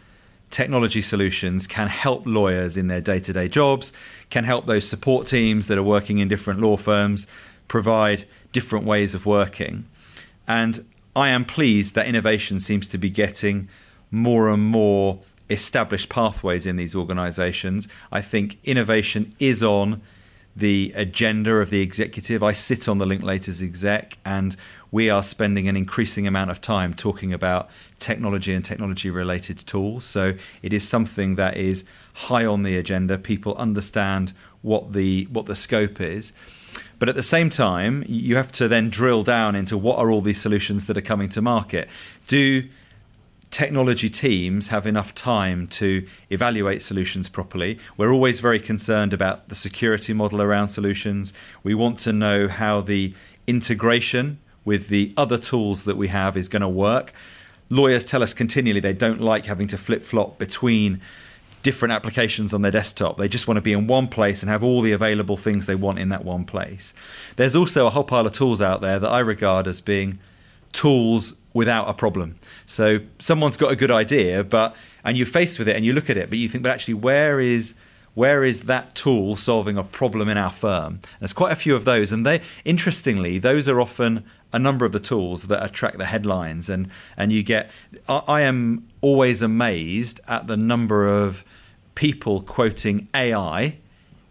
technology 0.50 1.00
solutions 1.00 1.66
can 1.66 1.88
help 1.88 2.24
lawyers 2.26 2.76
in 2.76 2.86
their 2.86 3.00
day 3.00 3.18
to 3.18 3.32
day 3.32 3.48
jobs, 3.48 3.92
can 4.30 4.44
help 4.44 4.66
those 4.66 4.86
support 4.86 5.26
teams 5.26 5.66
that 5.66 5.78
are 5.78 5.82
working 5.82 6.18
in 6.18 6.28
different 6.28 6.60
law 6.60 6.76
firms 6.76 7.26
provide 7.72 8.26
different 8.52 8.84
ways 8.84 9.14
of 9.14 9.24
working. 9.24 9.86
And 10.46 10.84
I 11.16 11.30
am 11.30 11.46
pleased 11.46 11.94
that 11.94 12.06
innovation 12.06 12.60
seems 12.60 12.86
to 12.90 12.98
be 12.98 13.08
getting 13.08 13.70
more 14.10 14.50
and 14.50 14.62
more 14.62 15.20
established 15.48 16.10
pathways 16.10 16.66
in 16.66 16.76
these 16.76 16.94
organizations. 16.94 17.88
I 18.18 18.20
think 18.20 18.58
innovation 18.62 19.34
is 19.38 19.62
on 19.62 20.02
the 20.54 20.92
agenda 20.94 21.52
of 21.62 21.70
the 21.70 21.80
executive. 21.80 22.42
I 22.42 22.52
sit 22.52 22.88
on 22.88 22.98
the 22.98 23.06
Linklaters 23.06 23.62
exec, 23.62 24.18
and 24.22 24.54
we 24.90 25.08
are 25.08 25.22
spending 25.22 25.66
an 25.66 25.74
increasing 25.74 26.26
amount 26.26 26.50
of 26.50 26.60
time 26.60 26.92
talking 26.92 27.32
about 27.32 27.70
technology 27.98 28.52
and 28.52 28.62
technology 28.62 29.08
related 29.08 29.56
tools. 29.56 30.04
So 30.04 30.34
it 30.60 30.74
is 30.74 30.86
something 30.86 31.36
that 31.36 31.56
is 31.56 31.86
high 32.28 32.44
on 32.44 32.64
the 32.64 32.76
agenda. 32.76 33.16
People 33.16 33.54
understand 33.56 34.34
what 34.60 34.92
the 34.92 35.26
what 35.30 35.46
the 35.46 35.56
scope 35.56 36.02
is. 36.02 36.34
But 37.02 37.08
at 37.08 37.16
the 37.16 37.22
same 37.24 37.50
time, 37.50 38.04
you 38.06 38.36
have 38.36 38.52
to 38.52 38.68
then 38.68 38.88
drill 38.88 39.24
down 39.24 39.56
into 39.56 39.76
what 39.76 39.98
are 39.98 40.08
all 40.08 40.20
these 40.20 40.40
solutions 40.40 40.86
that 40.86 40.96
are 40.96 41.00
coming 41.00 41.28
to 41.30 41.42
market. 41.42 41.88
Do 42.28 42.68
technology 43.50 44.08
teams 44.08 44.68
have 44.68 44.86
enough 44.86 45.12
time 45.12 45.66
to 45.82 46.06
evaluate 46.30 46.80
solutions 46.80 47.28
properly. 47.28 47.80
We're 47.96 48.12
always 48.12 48.38
very 48.38 48.60
concerned 48.60 49.12
about 49.12 49.48
the 49.48 49.56
security 49.56 50.12
model 50.12 50.40
around 50.40 50.68
solutions. 50.68 51.34
We 51.64 51.74
want 51.74 51.98
to 52.06 52.12
know 52.12 52.46
how 52.46 52.80
the 52.82 53.14
integration 53.48 54.38
with 54.64 54.86
the 54.86 55.12
other 55.16 55.38
tools 55.38 55.82
that 55.82 55.96
we 55.96 56.06
have 56.06 56.36
is 56.36 56.46
going 56.46 56.62
to 56.62 56.68
work. 56.68 57.12
Lawyers 57.68 58.04
tell 58.04 58.22
us 58.22 58.32
continually 58.32 58.78
they 58.78 58.92
don't 58.92 59.20
like 59.20 59.46
having 59.46 59.66
to 59.66 59.76
flip 59.76 60.04
flop 60.04 60.38
between 60.38 61.00
different 61.62 61.92
applications 61.92 62.52
on 62.52 62.62
their 62.62 62.70
desktop. 62.70 63.16
They 63.16 63.28
just 63.28 63.46
want 63.46 63.56
to 63.56 63.62
be 63.62 63.72
in 63.72 63.86
one 63.86 64.08
place 64.08 64.42
and 64.42 64.50
have 64.50 64.62
all 64.62 64.80
the 64.80 64.92
available 64.92 65.36
things 65.36 65.66
they 65.66 65.74
want 65.74 65.98
in 65.98 66.08
that 66.10 66.24
one 66.24 66.44
place. 66.44 66.92
There's 67.36 67.56
also 67.56 67.86
a 67.86 67.90
whole 67.90 68.04
pile 68.04 68.26
of 68.26 68.32
tools 68.32 68.60
out 68.60 68.80
there 68.80 68.98
that 68.98 69.08
I 69.08 69.20
regard 69.20 69.66
as 69.66 69.80
being 69.80 70.18
tools 70.72 71.34
without 71.54 71.88
a 71.88 71.94
problem. 71.94 72.38
So 72.66 73.00
someone's 73.18 73.56
got 73.56 73.70
a 73.70 73.76
good 73.76 73.90
idea, 73.90 74.42
but 74.42 74.74
and 75.04 75.16
you're 75.16 75.26
faced 75.26 75.58
with 75.58 75.68
it 75.68 75.76
and 75.76 75.84
you 75.84 75.92
look 75.92 76.10
at 76.10 76.16
it, 76.16 76.30
but 76.30 76.38
you 76.38 76.48
think, 76.48 76.62
but 76.62 76.72
actually, 76.72 76.94
where 76.94 77.40
is 77.40 77.74
where 78.14 78.44
is 78.44 78.62
that 78.62 78.94
tool 78.94 79.36
solving 79.36 79.78
a 79.78 79.84
problem 79.84 80.28
in 80.28 80.36
our 80.36 80.50
firm? 80.50 81.00
There's 81.18 81.32
quite 81.32 81.52
a 81.52 81.56
few 81.56 81.74
of 81.74 81.84
those, 81.84 82.12
and 82.12 82.26
they 82.26 82.42
interestingly, 82.64 83.38
those 83.38 83.68
are 83.68 83.80
often 83.80 84.24
a 84.52 84.58
number 84.58 84.84
of 84.84 84.92
the 84.92 85.00
tools 85.00 85.44
that 85.44 85.64
attract 85.64 85.98
the 85.98 86.06
headlines, 86.06 86.68
and 86.68 86.90
and 87.16 87.32
you 87.32 87.42
get. 87.42 87.70
I, 88.08 88.22
I 88.28 88.40
am 88.42 88.86
always 89.00 89.40
amazed 89.40 90.20
at 90.28 90.46
the 90.46 90.56
number 90.56 91.08
of 91.08 91.44
people 91.94 92.42
quoting 92.42 93.08
AI 93.14 93.78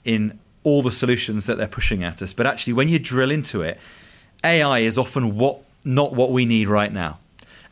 in 0.03 0.39
all 0.63 0.83
the 0.83 0.91
solutions 0.91 1.45
that 1.47 1.57
they're 1.57 1.67
pushing 1.67 2.03
at 2.03 2.21
us, 2.21 2.33
but 2.33 2.45
actually, 2.45 2.73
when 2.73 2.87
you 2.87 2.99
drill 2.99 3.31
into 3.31 3.63
it, 3.63 3.79
AI 4.43 4.79
is 4.79 4.97
often 4.97 5.37
what 5.37 5.61
not 5.83 6.13
what 6.13 6.31
we 6.31 6.45
need 6.45 6.69
right 6.69 6.93
now. 6.93 7.17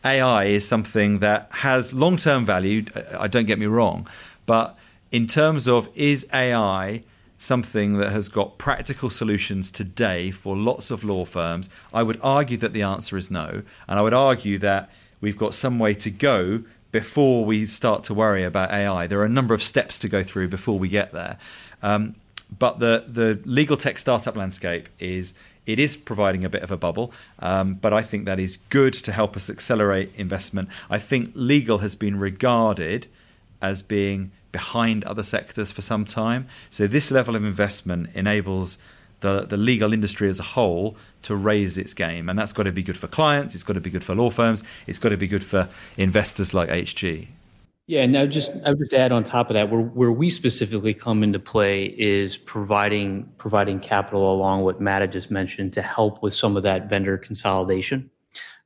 AI 0.04 0.46
is 0.46 0.68
something 0.68 1.20
that 1.20 1.50
has 1.51 1.94
long 1.94 2.18
term 2.18 2.46
value. 2.46 2.86
I 3.18 3.28
don't 3.28 3.46
get 3.46 3.60
me 3.60 3.68
wrong, 3.68 4.08
but 4.48 4.75
in 5.12 5.28
terms 5.28 5.68
of 5.68 5.89
is 5.96 6.28
AI 6.34 7.04
something 7.38 7.98
that 7.98 8.12
has 8.12 8.28
got 8.28 8.58
practical 8.58 9.10
solutions 9.10 9.72
today 9.72 10.30
for 10.30 10.56
lots 10.56 10.92
of 10.92 11.04
law 11.04 11.25
firms, 11.25 11.70
I 11.94 12.04
would 12.04 12.20
argue 12.22 12.58
that 12.58 12.74
the 12.74 12.82
answer 12.82 13.18
is 13.18 13.32
no. 13.32 13.63
And 13.88 13.98
I 14.00 14.01
would 14.01 14.13
argue 14.13 14.58
that 14.60 14.89
we've 15.22 15.38
got 15.38 15.54
some 15.54 15.80
way 15.80 15.94
to 15.96 16.12
go 16.12 16.63
before 16.92 17.46
we 17.46 17.66
start 17.66 18.04
to 18.06 18.13
worry 18.13 18.44
about 18.44 18.72
AI. 18.72 19.08
There 19.08 19.20
are 19.20 19.25
a 19.25 19.30
number 19.30 19.54
of 19.54 19.63
steps 19.63 20.00
to 20.00 20.10
go 20.10 20.24
through 20.24 20.50
before 20.50 20.78
we 20.78 20.89
get 20.89 21.12
there. 21.12 21.38
Um, 21.82 22.16
but 22.58 22.80
the, 22.80 23.06
the 23.08 23.39
legal 23.46 23.78
tech 23.78 24.00
startup 24.00 24.36
landscape 24.36 24.89
is 25.00 25.34
it 25.66 25.78
is 25.78 25.96
providing 25.96 26.44
a 26.44 26.50
bit 26.50 26.63
of 26.63 26.72
a 26.72 26.78
bubble, 26.78 27.13
um, 27.38 27.75
but 27.75 27.94
I 27.94 28.01
think 28.01 28.25
that 28.25 28.39
is 28.39 28.58
good 28.70 28.94
to 28.96 29.12
help 29.12 29.36
us 29.36 29.51
accelerate 29.51 30.12
investment. 30.16 30.68
I 30.89 30.98
think 30.98 31.32
legal 31.36 31.78
has 31.78 31.96
been 31.96 32.20
regarded 32.20 33.06
as 33.62 33.84
being 33.84 34.32
behind 34.51 35.03
other 35.03 35.24
sectors 35.24 35.72
for 35.72 35.82
some 35.82 36.06
time. 36.06 36.48
So 36.70 36.88
this 36.88 37.12
level 37.12 37.36
of 37.36 37.44
investment 37.44 38.10
enables 38.13 38.77
the, 39.20 39.46
the 39.46 39.58
legal 39.58 39.94
industry 39.94 40.29
as 40.29 40.39
a 40.39 40.44
whole 40.44 40.96
to 41.24 41.36
raise 41.36 41.77
its 41.77 41.94
game. 41.94 42.29
And 42.29 42.39
that's 42.39 42.53
got 42.53 42.63
to 42.63 42.72
be 42.72 42.84
good 42.84 42.98
for 42.98 43.08
clients, 43.08 43.53
it's 43.53 43.63
got 43.63 43.74
to 43.74 43.82
be 43.82 43.89
good 43.89 44.03
for 44.03 44.15
law 44.15 44.29
firms, 44.29 44.63
it's 44.88 45.00
got 45.00 45.10
to 45.10 45.18
be 45.18 45.27
good 45.27 45.44
for 45.44 45.70
investors 45.98 46.53
like 46.53 46.70
HG. 46.70 47.27
Yeah, 47.88 48.06
would 48.06 48.32
just 48.32 48.51
I 48.65 48.70
would 48.70 48.77
just 48.77 48.94
add 48.94 49.12
on 49.12 49.24
top 49.24 49.50
of 49.50 49.56
that, 49.56 49.72
where 49.72 49.82
where 49.82 50.12
we 50.12 50.29
specifically 50.29 50.94
come 50.94 51.24
into 51.24 51.39
play 51.39 51.86
is 51.98 52.38
providing 52.38 53.27
providing 53.38 53.79
capital 53.79 54.32
along 54.32 54.62
what 54.62 54.79
Matt 54.79 55.01
had 55.01 55.12
just 55.12 55.32
mentioned 55.32 55.74
to 55.74 55.82
help 55.82 56.22
with 56.22 56.36
some 56.36 56.56
of 56.56 56.62
that 56.62 56.88
vendor 56.88 57.18
consolidation. 57.18 58.12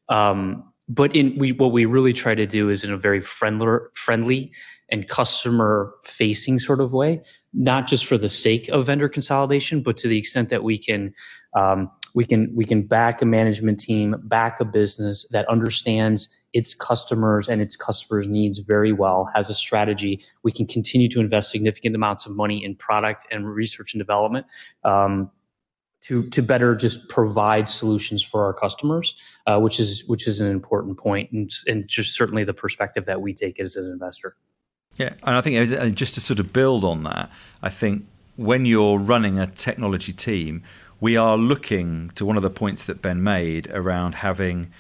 Um, 0.10 0.73
but 0.90 1.16
in 1.16 1.38
we 1.38 1.52
what 1.54 1.72
we 1.72 1.86
really 1.86 2.13
try 2.13 2.34
to 2.34 2.46
do 2.46 2.70
is 2.70 2.84
in 2.84 2.92
a 2.92 2.98
very 2.98 3.22
friendly 3.22 3.80
friendly 3.94 4.52
and 4.92 5.08
customer 5.08 5.94
facing 6.04 6.60
sort 6.60 6.80
of 6.80 6.94
way, 6.94 7.22
not 7.54 7.88
just 7.88 8.06
for 8.06 8.18
the 8.18 8.30
sake 8.30 8.68
of 8.70 8.86
vendor 8.86 9.10
consolidation, 9.10 9.82
but 9.82 9.98
to 9.98 10.08
the 10.08 10.18
extent 10.18 10.50
that 10.50 10.63
we 10.63 10.78
can 10.78 11.13
um, 11.56 11.90
we 12.16 12.25
can 12.25 12.52
we 12.56 12.66
can 12.66 12.86
back 12.86 13.22
a 13.22 13.25
management 13.25 13.80
team, 13.80 14.16
back 14.24 14.60
a 14.60 14.66
business 14.66 15.25
that 15.32 15.48
understands 15.50 16.28
its 16.54 16.74
customers 16.74 17.48
and 17.48 17.62
its 17.62 17.75
customers' 17.75 18.28
needs 18.28 18.60
very 18.60 18.92
well, 18.92 19.30
has 19.34 19.50
a 19.50 19.54
strategy. 19.54 20.24
We 20.44 20.52
can 20.52 20.68
continue 20.68 21.10
to 21.10 21.20
invest 21.20 21.50
significant 21.50 21.96
amounts 21.96 22.25
of 22.25 22.36
money 22.36 22.63
in 22.63 22.75
product 22.75 23.25
and 23.32 23.48
research 23.48 23.94
and 23.94 24.00
development. 24.00 24.46
Um, 24.84 25.32
to, 26.06 26.30
to 26.30 26.42
better 26.42 26.76
just 26.76 27.08
provide 27.08 27.68
solutions 27.68 28.22
for 28.22 28.44
our 28.44 28.54
customers, 28.54 29.16
uh, 29.48 29.60
which 29.60 29.80
is 29.80 30.04
which 30.06 30.28
is 30.28 30.42
an 30.42 30.48
important 30.48 30.98
point, 30.98 31.32
and, 31.32 31.52
and 31.68 31.88
just 31.88 32.16
certainly 32.16 32.44
the 32.44 32.54
perspective 32.54 33.06
that 33.06 33.22
we 33.22 33.34
take 33.34 33.60
as 33.60 33.76
an 33.76 33.90
investor. 33.90 34.36
Yeah, 34.98 35.14
and 35.24 35.36
I 35.36 35.42
think 35.42 35.96
just 35.96 36.16
to 36.16 36.22
sort 36.22 36.40
of 36.40 36.54
build 36.54 36.84
on 36.84 37.04
that, 37.04 37.32
I 37.62 37.70
think 37.70 38.06
when 38.36 38.66
you're 38.66 39.00
running 39.00 39.40
a 39.40 39.48
technology 39.48 40.14
team, 40.14 40.64
we 41.00 41.18
are 41.18 41.38
looking 41.38 42.10
to 42.12 42.26
one 42.26 42.38
of 42.38 42.44
the 42.44 42.50
points 42.50 42.86
that 42.86 43.02
Ben 43.02 43.24
made 43.24 43.68
around 43.72 44.16
having 44.16 44.72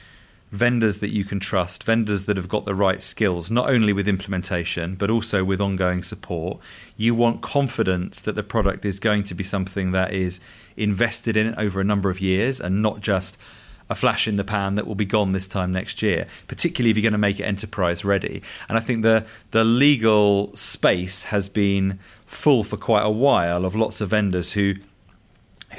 vendors 0.53 0.99
that 0.99 1.09
you 1.09 1.25
can 1.25 1.39
trust, 1.39 1.83
vendors 1.83 2.25
that 2.25 2.37
have 2.37 2.47
got 2.47 2.63
the 2.65 2.75
right 2.75 3.01
skills, 3.01 3.49
not 3.49 3.67
only 3.67 3.91
with 3.91 4.07
implementation, 4.07 4.93
but 4.93 5.09
also 5.09 5.43
with 5.43 5.59
ongoing 5.59 6.03
support. 6.03 6.59
You 6.95 7.15
want 7.15 7.41
confidence 7.41 8.21
that 8.21 8.35
the 8.35 8.43
product 8.43 8.85
is 8.85 8.99
going 8.99 9.23
to 9.23 9.33
be 9.33 9.43
something 9.43 9.93
that 9.93 10.13
is 10.13 10.39
invested 10.77 11.35
in 11.35 11.55
over 11.55 11.81
a 11.81 11.83
number 11.83 12.11
of 12.11 12.21
years 12.21 12.61
and 12.61 12.83
not 12.83 13.01
just 13.01 13.35
a 13.89 13.95
flash 13.95 14.27
in 14.27 14.35
the 14.35 14.43
pan 14.43 14.75
that 14.75 14.85
will 14.85 14.93
be 14.93 15.05
gone 15.05 15.31
this 15.31 15.47
time 15.47 15.71
next 15.71 16.03
year, 16.03 16.27
particularly 16.47 16.91
if 16.91 16.97
you're 16.97 17.01
going 17.01 17.13
to 17.13 17.17
make 17.17 17.39
it 17.39 17.45
enterprise 17.45 18.05
ready. 18.05 18.43
And 18.69 18.77
I 18.77 18.81
think 18.81 19.01
the 19.01 19.25
the 19.49 19.63
legal 19.63 20.55
space 20.55 21.23
has 21.23 21.49
been 21.49 21.97
full 22.27 22.63
for 22.63 22.77
quite 22.77 23.03
a 23.03 23.09
while 23.09 23.65
of 23.65 23.75
lots 23.75 24.01
of 24.01 24.09
vendors 24.11 24.53
who 24.53 24.75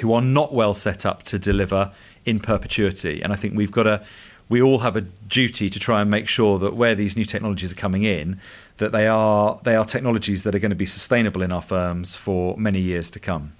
who 0.01 0.11
are 0.13 0.21
not 0.21 0.53
well 0.53 0.73
set 0.73 1.05
up 1.05 1.23
to 1.23 1.39
deliver 1.39 1.93
in 2.25 2.39
perpetuity. 2.39 3.21
And 3.21 3.31
I 3.31 3.35
think 3.35 3.55
we've 3.55 3.71
got 3.71 3.83
to, 3.83 4.03
we 4.47 4.61
all 4.61 4.79
have 4.79 4.95
a 4.95 5.01
duty 5.01 5.69
to 5.69 5.79
try 5.79 6.01
and 6.01 6.11
make 6.11 6.27
sure 6.27 6.59
that 6.59 6.75
where 6.75 6.95
these 6.95 7.15
new 7.15 7.25
technologies 7.25 7.71
are 7.71 7.77
coming 7.77 8.03
in, 8.03 8.39
that 8.77 8.91
they 8.91 9.07
are 9.07 9.59
they 9.63 9.75
are 9.75 9.85
technologies 9.85 10.43
that 10.43 10.53
are 10.53 10.59
going 10.59 10.71
to 10.71 10.75
be 10.75 10.85
sustainable 10.85 11.41
in 11.41 11.51
our 11.51 11.61
firms 11.61 12.15
for 12.15 12.57
many 12.57 12.79
years 12.79 13.09
to 13.11 13.19
come. 13.19 13.53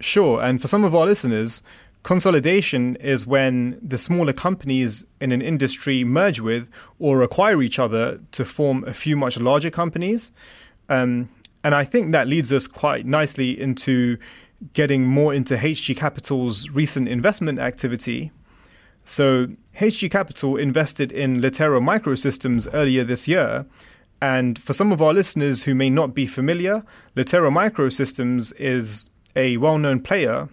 Sure, 0.00 0.42
and 0.42 0.60
for 0.60 0.66
some 0.66 0.82
of 0.82 0.94
our 0.94 1.06
listeners, 1.06 1.62
Consolidation 2.02 2.96
is 2.96 3.26
when 3.28 3.78
the 3.80 3.96
smaller 3.96 4.32
companies 4.32 5.06
in 5.20 5.30
an 5.30 5.40
industry 5.40 6.02
merge 6.02 6.40
with 6.40 6.68
or 6.98 7.22
acquire 7.22 7.62
each 7.62 7.78
other 7.78 8.18
to 8.32 8.44
form 8.44 8.82
a 8.88 8.92
few 8.92 9.16
much 9.16 9.38
larger 9.38 9.70
companies. 9.70 10.32
Um, 10.88 11.28
and 11.62 11.76
I 11.76 11.84
think 11.84 12.10
that 12.10 12.26
leads 12.26 12.52
us 12.52 12.66
quite 12.66 13.06
nicely 13.06 13.58
into 13.60 14.18
getting 14.72 15.04
more 15.06 15.32
into 15.32 15.56
HG 15.56 15.96
Capital's 15.96 16.68
recent 16.70 17.08
investment 17.08 17.60
activity. 17.60 18.32
So, 19.04 19.48
HG 19.78 20.10
Capital 20.10 20.56
invested 20.56 21.10
in 21.10 21.40
Litera 21.40 21.80
Microsystems 21.80 22.68
earlier 22.74 23.04
this 23.04 23.26
year. 23.26 23.64
And 24.20 24.58
for 24.58 24.72
some 24.72 24.92
of 24.92 25.00
our 25.00 25.14
listeners 25.14 25.64
who 25.64 25.74
may 25.74 25.90
not 25.90 26.14
be 26.14 26.26
familiar, 26.26 26.84
Litera 27.16 27.50
Microsystems 27.50 28.52
is 28.58 29.10
a 29.34 29.56
well 29.56 29.78
known 29.78 30.00
player 30.00 30.48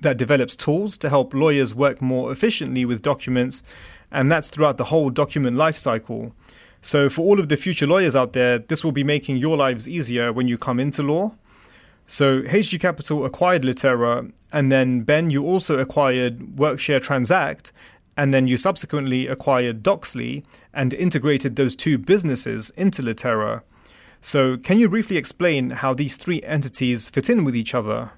that 0.00 0.16
develops 0.16 0.54
tools 0.54 0.96
to 0.98 1.08
help 1.08 1.34
lawyers 1.34 1.74
work 1.74 2.00
more 2.00 2.30
efficiently 2.30 2.84
with 2.84 3.02
documents, 3.02 3.62
and 4.10 4.30
that's 4.30 4.48
throughout 4.48 4.76
the 4.76 4.84
whole 4.84 5.10
document 5.10 5.56
lifecycle. 5.56 6.32
So, 6.80 7.08
for 7.08 7.22
all 7.22 7.40
of 7.40 7.48
the 7.48 7.56
future 7.56 7.86
lawyers 7.86 8.14
out 8.14 8.32
there, 8.32 8.58
this 8.60 8.84
will 8.84 8.92
be 8.92 9.02
making 9.02 9.38
your 9.38 9.56
lives 9.56 9.88
easier 9.88 10.32
when 10.32 10.46
you 10.46 10.56
come 10.56 10.78
into 10.78 11.02
law. 11.02 11.34
So, 12.06 12.42
HG 12.42 12.78
Capital 12.80 13.24
acquired 13.24 13.64
Litera, 13.64 14.28
and 14.52 14.70
then 14.70 15.00
Ben, 15.00 15.30
you 15.30 15.44
also 15.44 15.78
acquired 15.78 16.38
Workshare 16.56 17.02
Transact, 17.02 17.72
and 18.16 18.32
then 18.32 18.46
you 18.48 18.56
subsequently 18.56 19.26
acquired 19.26 19.82
Doxly 19.82 20.44
and 20.72 20.94
integrated 20.94 21.56
those 21.56 21.76
two 21.76 21.98
businesses 21.98 22.70
into 22.70 23.02
Litera. 23.02 23.62
So, 24.20 24.56
can 24.56 24.78
you 24.78 24.88
briefly 24.88 25.16
explain 25.16 25.70
how 25.70 25.94
these 25.94 26.16
three 26.16 26.42
entities 26.42 27.08
fit 27.08 27.30
in 27.30 27.44
with 27.44 27.54
each 27.54 27.74
other? 27.74 28.12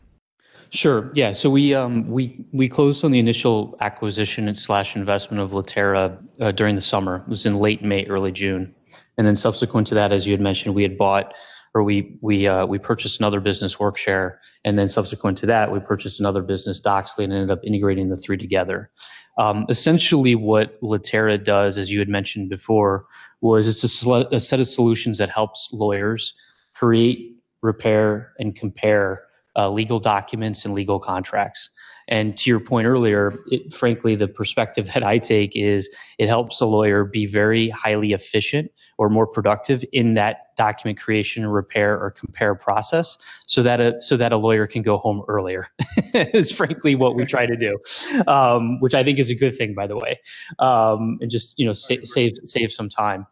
Sure. 0.71 1.11
Yeah. 1.14 1.33
So 1.33 1.49
we 1.49 1.75
um, 1.75 2.09
we 2.09 2.45
we 2.52 2.69
closed 2.69 3.02
on 3.05 3.11
the 3.11 3.19
initial 3.19 3.76
acquisition 3.81 4.55
slash 4.55 4.97
investment 4.97 5.43
of 5.43 5.55
Litera 5.55 6.19
uh, 6.40 6.52
during 6.52 6.75
the 6.75 6.83
summer. 6.83 7.17
It 7.17 7.28
was 7.28 7.47
in 7.47 7.57
late 7.57 7.83
May, 7.83 8.05
early 8.05 8.33
June, 8.33 8.75
and 9.17 9.26
then 9.26 9.35
subsequent 9.35 9.87
to 9.88 9.95
that, 9.95 10.12
as 10.12 10.26
you 10.26 10.33
had 10.33 10.43
mentioned, 10.43 10.75
we 10.75 10.83
had 10.83 10.99
bought 10.99 11.33
or 11.75 11.83
we 11.83 12.17
we 12.21 12.49
uh, 12.49 12.67
we 12.67 12.78
purchased 12.78 13.21
another 13.21 13.40
business, 13.40 13.76
Workshare, 13.76 14.37
and 14.64 14.78
then 14.78 14.88
subsequent 14.88 15.38
to 15.38 15.47
that, 15.47 15.73
we 15.73 15.81
purchased 15.81 16.21
another 16.21 16.43
business, 16.43 16.81
Doxly, 16.81 17.25
and 17.25 17.33
ended 17.33 17.50
up 17.50 17.61
integrating 17.64 18.09
the 18.09 18.17
three 18.17 18.37
together. 18.37 18.90
Um, 19.38 19.66
essentially, 19.68 20.35
what 20.35 20.76
Litera 20.83 21.38
does, 21.38 21.78
as 21.78 21.90
you 21.90 22.00
had 22.00 22.09
mentioned 22.09 22.49
before, 22.49 23.07
was 23.40 23.68
it's 23.68 23.85
a, 23.85 23.88
sl- 23.88 24.26
a 24.33 24.40
set 24.40 24.59
of 24.59 24.66
solutions 24.66 25.18
that 25.18 25.30
helps 25.30 25.73
lawyers 25.73 26.35
create, 26.75 27.37
repair, 27.62 28.33
and 28.38 28.54
compare 28.57 29.23
uh, 29.57 29.71
legal 29.71 30.00
documents 30.00 30.64
and 30.64 30.75
legal 30.75 30.99
contracts. 30.99 31.71
And 32.09 32.37
to 32.38 32.50
your 32.50 32.61
point 32.61 32.87
earlier, 32.87 33.38
it, 33.47 33.73
frankly, 33.73 34.16
the 34.16 34.28
perspective 34.28 34.87
that 34.95 35.04
I 35.04 35.18
take 35.18 35.54
is 35.54 35.88
it 36.18 36.28
helps 36.28 36.61
a 36.61 36.66
lawyer 36.66 37.04
be 37.04 37.26
very 37.26 37.71
highly 37.71 38.12
efficient 38.12 38.71
or 38.99 39.09
more 39.09 39.26
productive 39.26 39.85
in 39.93 40.14
that 40.14 40.55
document 40.57 41.00
creation, 41.00 41.47
repair, 41.47 41.99
or 41.99 42.11
compare 42.11 42.55
process, 42.55 43.17
so 43.47 43.62
that 43.62 43.81
a 43.81 44.00
so 44.00 44.17
that 44.17 44.33
a 44.33 44.37
lawyer 44.37 44.67
can 44.67 44.83
go 44.83 44.99
home 44.99 45.23
earlier. 45.28 45.67
is 46.14 46.50
frankly 46.50 46.95
what 46.95 47.14
we 47.14 47.25
try 47.25 47.47
to 47.47 47.57
do, 47.57 47.78
um, 48.26 48.81
which 48.81 48.95
I 48.95 49.02
think 49.05 49.19
is 49.19 49.31
a 49.31 49.35
good 49.35 49.57
thing, 49.57 49.75
by 49.75 49.87
the 49.87 49.97
way, 49.97 50.21
um, 50.59 51.19
and 51.21 51.31
just 51.31 51.59
you 51.59 51.64
know 51.64 51.73
sa- 51.73 52.02
save 52.02 52.33
save 52.45 52.73
some 52.73 52.88
time. 52.88 53.26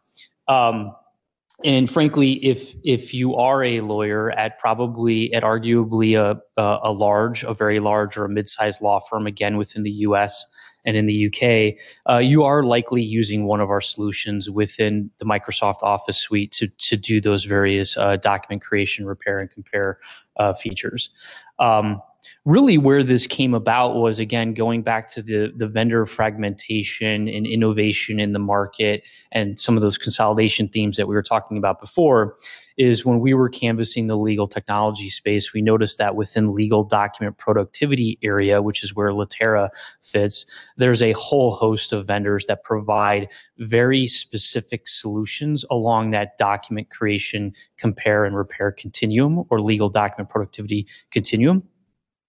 Um, 0.47 0.95
and 1.63 1.89
frankly, 1.89 2.33
if 2.45 2.75
if 2.83 3.13
you 3.13 3.35
are 3.35 3.63
a 3.63 3.81
lawyer 3.81 4.31
at 4.31 4.59
probably 4.59 5.33
at 5.33 5.43
arguably 5.43 6.15
a 6.15 6.39
a, 6.59 6.79
a 6.83 6.91
large, 6.91 7.43
a 7.43 7.53
very 7.53 7.79
large 7.79 8.15
or 8.15 8.25
a 8.25 8.29
mid-sized 8.29 8.81
law 8.81 8.99
firm, 8.99 9.27
again 9.27 9.57
within 9.57 9.83
the 9.83 9.91
U.S. 9.91 10.45
and 10.85 10.95
in 10.95 11.05
the 11.05 11.27
UK, 11.27 11.75
uh, 12.09 12.19
you 12.19 12.43
are 12.43 12.63
likely 12.63 13.01
using 13.01 13.45
one 13.45 13.59
of 13.59 13.69
our 13.69 13.81
solutions 13.81 14.49
within 14.49 15.09
the 15.17 15.25
Microsoft 15.25 15.83
Office 15.83 16.17
suite 16.17 16.51
to 16.53 16.67
to 16.67 16.95
do 16.97 17.19
those 17.19 17.45
various 17.45 17.97
uh, 17.97 18.15
document 18.17 18.61
creation, 18.61 19.05
repair, 19.05 19.39
and 19.39 19.49
compare 19.51 19.99
uh, 20.37 20.53
features. 20.53 21.09
Um, 21.59 22.01
really 22.45 22.77
where 22.77 23.03
this 23.03 23.27
came 23.27 23.53
about 23.53 23.95
was 23.95 24.19
again 24.19 24.53
going 24.53 24.81
back 24.81 25.07
to 25.09 25.21
the 25.21 25.51
the 25.55 25.67
vendor 25.67 26.05
fragmentation 26.05 27.27
and 27.27 27.45
innovation 27.45 28.19
in 28.19 28.31
the 28.31 28.39
market 28.39 29.05
and 29.33 29.59
some 29.59 29.75
of 29.75 29.81
those 29.81 29.97
consolidation 29.97 30.67
themes 30.69 30.95
that 30.95 31.07
we 31.07 31.15
were 31.15 31.23
talking 31.23 31.57
about 31.57 31.81
before 31.81 32.35
is 32.77 33.05
when 33.05 33.19
we 33.19 33.33
were 33.33 33.49
canvassing 33.49 34.07
the 34.07 34.17
legal 34.17 34.47
technology 34.47 35.09
space 35.09 35.53
we 35.53 35.61
noticed 35.61 35.97
that 35.97 36.15
within 36.15 36.53
legal 36.53 36.83
document 36.83 37.37
productivity 37.37 38.17
area 38.21 38.61
which 38.61 38.83
is 38.83 38.95
where 38.95 39.11
Litera 39.11 39.69
fits 40.01 40.45
there's 40.77 41.01
a 41.01 41.11
whole 41.13 41.55
host 41.55 41.93
of 41.93 42.05
vendors 42.05 42.45
that 42.45 42.63
provide 42.63 43.27
very 43.57 44.07
specific 44.07 44.87
solutions 44.87 45.65
along 45.69 46.11
that 46.11 46.37
document 46.37 46.89
creation 46.89 47.53
compare 47.77 48.25
and 48.25 48.35
repair 48.35 48.71
continuum 48.71 49.43
or 49.49 49.61
legal 49.61 49.89
document 49.89 50.29
productivity 50.29 50.87
continuum 51.11 51.63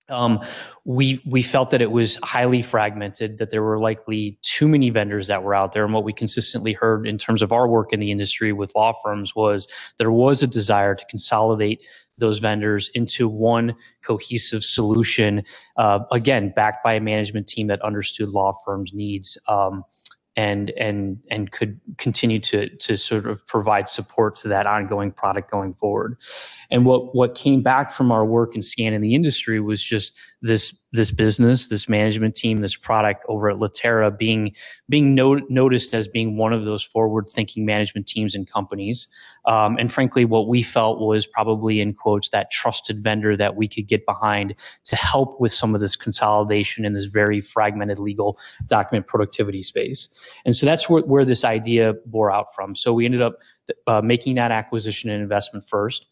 um, 0.08 0.40
we 0.84 1.20
we 1.26 1.42
felt 1.42 1.70
that 1.70 1.82
it 1.82 1.90
was 1.90 2.18
highly 2.22 2.62
fragmented, 2.62 3.38
that 3.38 3.50
there 3.50 3.62
were 3.62 3.78
likely 3.78 4.38
too 4.42 4.68
many 4.68 4.90
vendors 4.90 5.28
that 5.28 5.42
were 5.42 5.54
out 5.54 5.72
there. 5.72 5.84
And 5.84 5.92
what 5.92 6.04
we 6.04 6.12
consistently 6.12 6.72
heard 6.72 7.06
in 7.06 7.18
terms 7.18 7.42
of 7.42 7.52
our 7.52 7.68
work 7.68 7.92
in 7.92 8.00
the 8.00 8.10
industry 8.10 8.52
with 8.52 8.74
law 8.74 8.92
firms 9.04 9.34
was 9.34 9.68
there 9.98 10.12
was 10.12 10.42
a 10.42 10.46
desire 10.46 10.94
to 10.94 11.04
consolidate 11.06 11.82
those 12.18 12.38
vendors 12.38 12.90
into 12.94 13.28
one 13.28 13.74
cohesive 14.02 14.64
solution. 14.64 15.42
Uh, 15.76 16.00
again, 16.10 16.52
backed 16.54 16.82
by 16.82 16.94
a 16.94 17.00
management 17.00 17.46
team 17.46 17.68
that 17.68 17.80
understood 17.82 18.30
law 18.30 18.52
firms' 18.64 18.92
needs. 18.92 19.38
Um, 19.46 19.84
and 20.38 20.70
and 20.78 21.18
and 21.32 21.50
could 21.50 21.80
continue 21.96 22.38
to 22.38 22.68
to 22.76 22.96
sort 22.96 23.26
of 23.26 23.44
provide 23.48 23.88
support 23.88 24.36
to 24.36 24.46
that 24.46 24.68
ongoing 24.68 25.10
product 25.10 25.50
going 25.50 25.74
forward. 25.74 26.16
And 26.70 26.86
what 26.86 27.12
what 27.12 27.34
came 27.34 27.60
back 27.60 27.90
from 27.90 28.12
our 28.12 28.24
work 28.24 28.54
in 28.54 29.02
the 29.02 29.16
industry 29.16 29.58
was 29.58 29.82
just 29.82 30.16
this 30.40 30.72
this 30.92 31.10
business, 31.10 31.68
this 31.68 31.88
management 31.88 32.34
team, 32.34 32.58
this 32.58 32.76
product 32.76 33.24
over 33.28 33.50
at 33.50 33.58
Litera 33.58 34.10
being 34.10 34.54
being 34.88 35.14
no, 35.14 35.34
noticed 35.48 35.94
as 35.94 36.08
being 36.08 36.36
one 36.36 36.52
of 36.52 36.64
those 36.64 36.82
forward 36.82 37.28
thinking 37.28 37.66
management 37.66 38.06
teams 38.06 38.34
and 38.34 38.50
companies. 38.50 39.06
Um, 39.44 39.76
and 39.78 39.92
frankly, 39.92 40.24
what 40.24 40.48
we 40.48 40.62
felt 40.62 41.00
was 41.00 41.26
probably 41.26 41.80
in 41.80 41.92
quotes 41.92 42.30
that 42.30 42.50
trusted 42.50 43.00
vendor 43.00 43.36
that 43.36 43.56
we 43.56 43.68
could 43.68 43.86
get 43.86 44.06
behind 44.06 44.54
to 44.84 44.96
help 44.96 45.38
with 45.38 45.52
some 45.52 45.74
of 45.74 45.80
this 45.80 45.94
consolidation 45.94 46.86
in 46.86 46.94
this 46.94 47.04
very 47.04 47.40
fragmented 47.42 47.98
legal 47.98 48.38
document 48.66 49.06
productivity 49.06 49.62
space. 49.62 50.08
And 50.46 50.56
so 50.56 50.64
that's 50.64 50.88
where, 50.88 51.02
where 51.02 51.24
this 51.24 51.44
idea 51.44 51.94
bore 52.06 52.32
out 52.32 52.54
from. 52.54 52.74
So 52.74 52.94
we 52.94 53.04
ended 53.04 53.20
up 53.20 53.34
uh, 53.86 54.00
making 54.00 54.36
that 54.36 54.50
acquisition 54.50 55.10
and 55.10 55.22
investment 55.22 55.68
first. 55.68 56.06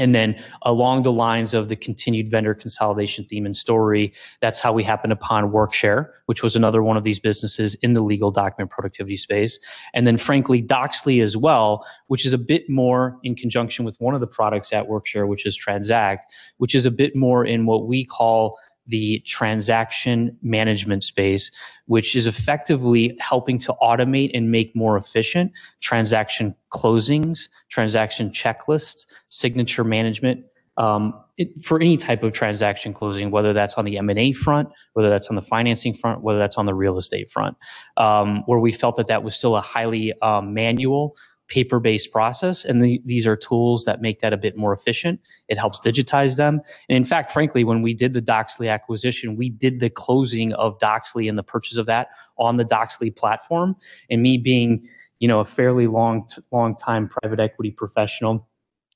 And 0.00 0.14
then 0.14 0.34
along 0.62 1.02
the 1.02 1.12
lines 1.12 1.52
of 1.52 1.68
the 1.68 1.76
continued 1.76 2.30
vendor 2.30 2.54
consolidation 2.54 3.26
theme 3.26 3.44
and 3.44 3.54
story, 3.54 4.14
that's 4.40 4.58
how 4.58 4.72
we 4.72 4.82
happened 4.82 5.12
upon 5.12 5.52
Workshare, 5.52 6.08
which 6.24 6.42
was 6.42 6.56
another 6.56 6.82
one 6.82 6.96
of 6.96 7.04
these 7.04 7.18
businesses 7.18 7.74
in 7.82 7.92
the 7.92 8.00
legal 8.00 8.30
document 8.30 8.70
productivity 8.70 9.18
space. 9.18 9.58
And 9.92 10.06
then 10.06 10.16
frankly, 10.16 10.62
Doxly 10.62 11.22
as 11.22 11.36
well, 11.36 11.86
which 12.06 12.24
is 12.24 12.32
a 12.32 12.38
bit 12.38 12.70
more 12.70 13.18
in 13.22 13.34
conjunction 13.34 13.84
with 13.84 14.00
one 14.00 14.14
of 14.14 14.20
the 14.20 14.26
products 14.26 14.72
at 14.72 14.88
Workshare, 14.88 15.28
which 15.28 15.44
is 15.44 15.54
Transact, 15.54 16.32
which 16.56 16.74
is 16.74 16.86
a 16.86 16.90
bit 16.90 17.14
more 17.14 17.44
in 17.44 17.66
what 17.66 17.86
we 17.86 18.06
call 18.06 18.58
the 18.90 19.20
transaction 19.26 20.36
management 20.42 21.04
space, 21.04 21.52
which 21.86 22.16
is 22.16 22.28
effectively 22.28 23.16
helping 23.20 23.58
to 23.60 23.74
automate 23.82 24.32
and 24.34 24.52
make 24.52 24.76
more 24.76 24.98
efficient 24.98 25.52
transaction 25.80 26.54
closings, 26.72 27.48
transaction 27.70 28.30
checklists, 28.30 29.06
signature 29.30 29.84
management 29.84 30.44
um, 30.78 31.14
it, 31.38 31.58
for 31.64 31.78
any 31.80 31.98
type 31.98 32.24
of 32.24 32.32
transaction 32.32 32.94
closing, 32.94 33.30
whether 33.30 33.52
that's 33.54 33.74
on 33.74 33.86
the 33.86 33.98
M&A 33.98 34.32
front, 34.32 34.70
whether 34.94 35.10
that's 35.10 35.28
on 35.28 35.36
the 35.36 35.42
financing 35.42 35.94
front, 35.94 36.22
whether 36.22 36.38
that's 36.38 36.58
on 36.58 36.66
the 36.66 36.74
real 36.74 36.98
estate 36.98 37.30
front, 37.30 37.56
um, 37.98 38.44
where 38.46 38.60
we 38.60 38.72
felt 38.72 38.96
that 38.96 39.08
that 39.08 39.24
was 39.24 39.36
still 39.36 39.56
a 39.56 39.62
highly 39.62 40.14
um, 40.22 40.54
manual 40.54 41.16
paper 41.50 41.80
based 41.80 42.12
process. 42.12 42.64
And 42.64 42.82
the, 42.82 43.02
these 43.04 43.26
are 43.26 43.36
tools 43.36 43.84
that 43.84 44.00
make 44.00 44.20
that 44.20 44.32
a 44.32 44.36
bit 44.36 44.56
more 44.56 44.72
efficient. 44.72 45.20
It 45.48 45.58
helps 45.58 45.80
digitize 45.80 46.36
them. 46.36 46.60
And 46.88 46.96
in 46.96 47.04
fact, 47.04 47.30
frankly, 47.30 47.64
when 47.64 47.82
we 47.82 47.92
did 47.92 48.14
the 48.14 48.22
Doxly 48.22 48.72
acquisition, 48.72 49.36
we 49.36 49.50
did 49.50 49.80
the 49.80 49.90
closing 49.90 50.52
of 50.54 50.78
Doxly 50.78 51.28
and 51.28 51.36
the 51.36 51.42
purchase 51.42 51.76
of 51.76 51.86
that 51.86 52.08
on 52.38 52.56
the 52.56 52.64
Doxly 52.64 53.14
platform. 53.14 53.76
And 54.08 54.22
me 54.22 54.38
being, 54.38 54.88
you 55.18 55.28
know, 55.28 55.40
a 55.40 55.44
fairly 55.44 55.86
long, 55.86 56.26
long 56.52 56.76
time 56.76 57.08
private 57.08 57.40
equity 57.40 57.72
professional, 57.72 58.48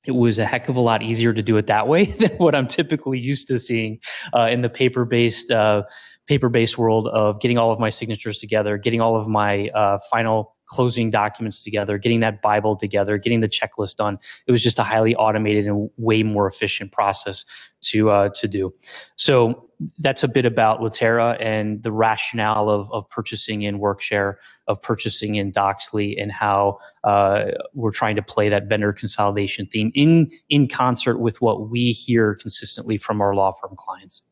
it 0.06 0.12
was 0.12 0.38
a 0.38 0.44
heck 0.44 0.68
of 0.68 0.76
a 0.76 0.80
lot 0.80 1.02
easier 1.02 1.32
to 1.32 1.42
do 1.42 1.56
it 1.56 1.66
that 1.66 1.88
way 1.88 2.04
than 2.20 2.30
what 2.36 2.54
I'm 2.54 2.66
typically 2.66 3.20
used 3.20 3.48
to 3.48 3.58
seeing 3.58 3.98
uh, 4.34 4.46
in 4.50 4.62
the 4.62 4.70
paper 4.70 5.04
based 5.04 5.50
uh, 5.50 5.82
paper-based 6.26 6.78
world 6.78 7.08
of 7.08 7.40
getting 7.40 7.58
all 7.58 7.70
of 7.70 7.78
my 7.78 7.90
signatures 7.90 8.38
together, 8.38 8.76
getting 8.78 9.00
all 9.00 9.16
of 9.16 9.28
my 9.28 9.68
uh, 9.68 9.98
final 10.10 10.54
closing 10.66 11.10
documents 11.10 11.62
together, 11.62 11.98
getting 11.98 12.20
that 12.20 12.40
Bible 12.40 12.74
together, 12.76 13.18
getting 13.18 13.40
the 13.40 13.48
checklist 13.48 13.96
done. 13.96 14.18
It 14.46 14.52
was 14.52 14.62
just 14.62 14.78
a 14.78 14.82
highly 14.82 15.14
automated 15.16 15.66
and 15.66 15.90
way 15.98 16.22
more 16.22 16.46
efficient 16.46 16.92
process 16.92 17.44
to 17.82 18.10
uh, 18.10 18.28
to 18.30 18.48
do. 18.48 18.72
So 19.16 19.68
that's 19.98 20.22
a 20.22 20.28
bit 20.28 20.46
about 20.46 20.80
Litera 20.80 21.36
and 21.40 21.82
the 21.82 21.92
rationale 21.92 22.70
of, 22.70 22.90
of 22.92 23.08
purchasing 23.10 23.62
in 23.62 23.78
Workshare, 23.78 24.36
of 24.66 24.80
purchasing 24.80 25.34
in 25.34 25.52
Doxly, 25.52 26.20
and 26.20 26.32
how 26.32 26.78
uh, 27.02 27.46
we're 27.74 27.90
trying 27.90 28.16
to 28.16 28.22
play 28.22 28.48
that 28.48 28.66
vendor 28.68 28.92
consolidation 28.92 29.66
theme 29.66 29.92
in 29.94 30.30
in 30.48 30.68
concert 30.68 31.18
with 31.18 31.40
what 31.42 31.68
we 31.68 31.92
hear 31.92 32.34
consistently 32.34 32.96
from 32.96 33.20
our 33.20 33.34
law 33.34 33.52
firm 33.52 33.74
clients. 33.76 34.22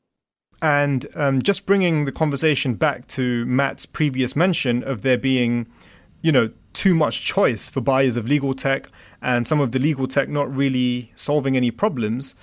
And 0.62 1.07
um, 1.14 1.42
just 1.42 1.66
bringing 1.66 2.07
the 2.07 2.12
conversation 2.12 2.75
back 2.75 3.09
to 3.09 3.44
Matt's 3.44 3.85
previous 3.85 4.35
mention 4.35 4.83
of 4.85 5.03
there 5.03 5.18
being 5.18 5.66
you 6.22 6.33
know, 6.33 6.51
too 6.72 6.94
much 6.94 7.25
choice 7.25 7.68
for 7.68 7.81
buyers 7.81 8.16
of 8.16 8.27
legal 8.27 8.55
tech 8.55 8.88
and 9.20 9.46
some 9.46 9.61
of 9.61 9.72
the 9.72 9.79
legal 9.79 10.07
tech 10.07 10.29
not 10.29 10.55
really 10.55 11.12
solving 11.14 11.57
any 11.57 11.70
problems, 11.70 12.35